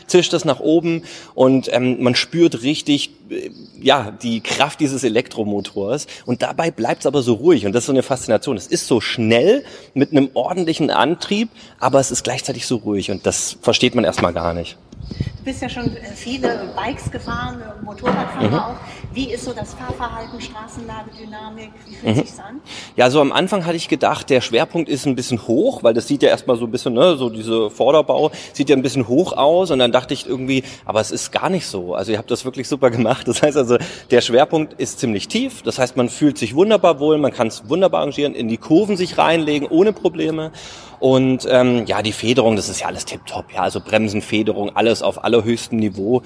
[0.08, 1.03] zischt das nach oben
[1.36, 3.49] und ähm, man spürt richtig äh,
[3.81, 7.87] ja die Kraft dieses Elektromotors und dabei bleibt es aber so ruhig und das ist
[7.87, 8.57] so eine Faszination.
[8.57, 13.25] Es ist so schnell mit einem ordentlichen Antrieb, aber es ist gleichzeitig so ruhig und
[13.25, 14.77] das versteht man erstmal gar nicht.
[15.10, 18.53] Du bist ja schon äh, viele Bikes gefahren, äh, Motorradfahrer mhm.
[18.53, 18.76] auch.
[19.14, 21.72] Wie ist so das Fahrverhalten, Straßenlage, Dynamik?
[21.86, 22.20] Wie fühlt mhm.
[22.20, 22.60] sich's an?
[22.95, 26.08] Ja, so am Anfang hatte ich gedacht, der Schwerpunkt ist ein bisschen hoch, weil das
[26.08, 29.34] sieht ja erstmal so ein bisschen, ne, so diese Vorderbau sieht ja ein bisschen hoch
[29.34, 31.95] aus und dann dachte ich irgendwie, aber es ist gar nicht so.
[31.95, 33.28] Also ihr habt das wirklich super gemacht.
[33.28, 33.78] Das heißt also,
[34.12, 35.62] der Schwerpunkt ist ziemlich tief.
[35.62, 38.97] Das heißt, man fühlt sich wunderbar wohl, man kann es wunderbar arrangieren, in die Kurven
[38.97, 40.51] sich reinlegen, ohne Probleme.
[40.99, 43.53] Und ähm, ja, die Federung, das ist ja alles tipptopp.
[43.53, 46.23] Ja, also Bremsenfederung, alles auf allerhöchstem Niveau.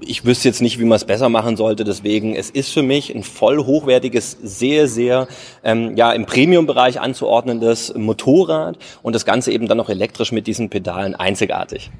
[0.00, 1.84] Ich wüsste jetzt nicht, wie man es besser machen sollte.
[1.84, 5.28] Deswegen, es ist für mich ein voll hochwertiges, sehr, sehr
[5.62, 10.68] ähm, ja im Premium-Bereich anzuordnendes Motorrad und das Ganze eben dann noch elektrisch mit diesen
[10.68, 11.90] Pedalen einzigartig.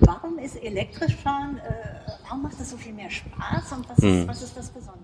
[0.00, 1.58] Warum ist elektrisch fahren?
[1.58, 4.20] Äh, warum macht das so viel mehr Spaß und was, hm.
[4.20, 5.00] ist, was ist das Besondere?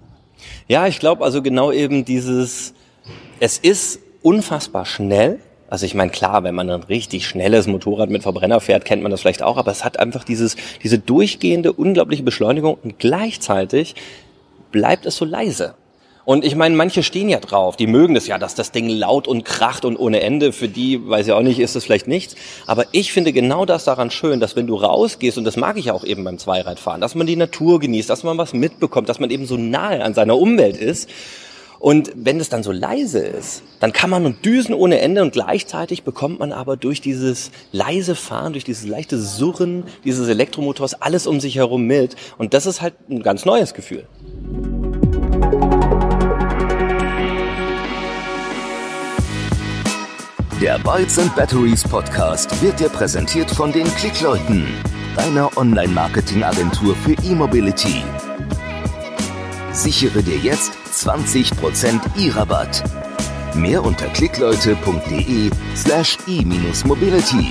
[0.69, 2.75] Ja, ich glaube also genau eben dieses.
[3.41, 5.41] Es ist unfassbar schnell
[5.73, 9.11] also ich meine, klar, wenn man ein richtig schnelles Motorrad mit Verbrenner fährt, kennt man
[9.11, 13.95] das vielleicht auch, aber es hat einfach dieses, diese durchgehende, unglaubliche Beschleunigung und gleichzeitig
[14.71, 15.73] bleibt es so leise.
[16.27, 19.27] Und ich meine, manche stehen ja drauf, die mögen das ja, dass das Ding laut
[19.27, 20.53] und kracht und ohne Ende.
[20.53, 22.37] Für die, weiß ich auch nicht, ist das vielleicht nichts.
[22.67, 25.91] Aber ich finde genau das daran schön, dass wenn du rausgehst, und das mag ich
[25.91, 29.31] auch eben beim Zweiradfahren, dass man die Natur genießt, dass man was mitbekommt, dass man
[29.31, 31.09] eben so nahe an seiner Umwelt ist
[31.83, 35.33] Und wenn es dann so leise ist, dann kann man und düsen ohne Ende und
[35.33, 41.27] gleichzeitig bekommt man aber durch dieses leise Fahren, durch dieses leichte Surren dieses Elektromotors alles
[41.27, 42.15] um sich herum mit.
[42.39, 44.07] Und das ist halt ein ganz neues Gefühl.
[50.61, 54.69] Der Bytes and Batteries Podcast wird dir präsentiert von den Klickleuten,
[55.17, 58.05] deiner Online-Marketing-Agentur für E-Mobility.
[59.75, 62.85] Sichere dir jetzt 20% E-Rabatt.
[63.55, 67.51] Mehr unter klickleute.de slash e-mobility.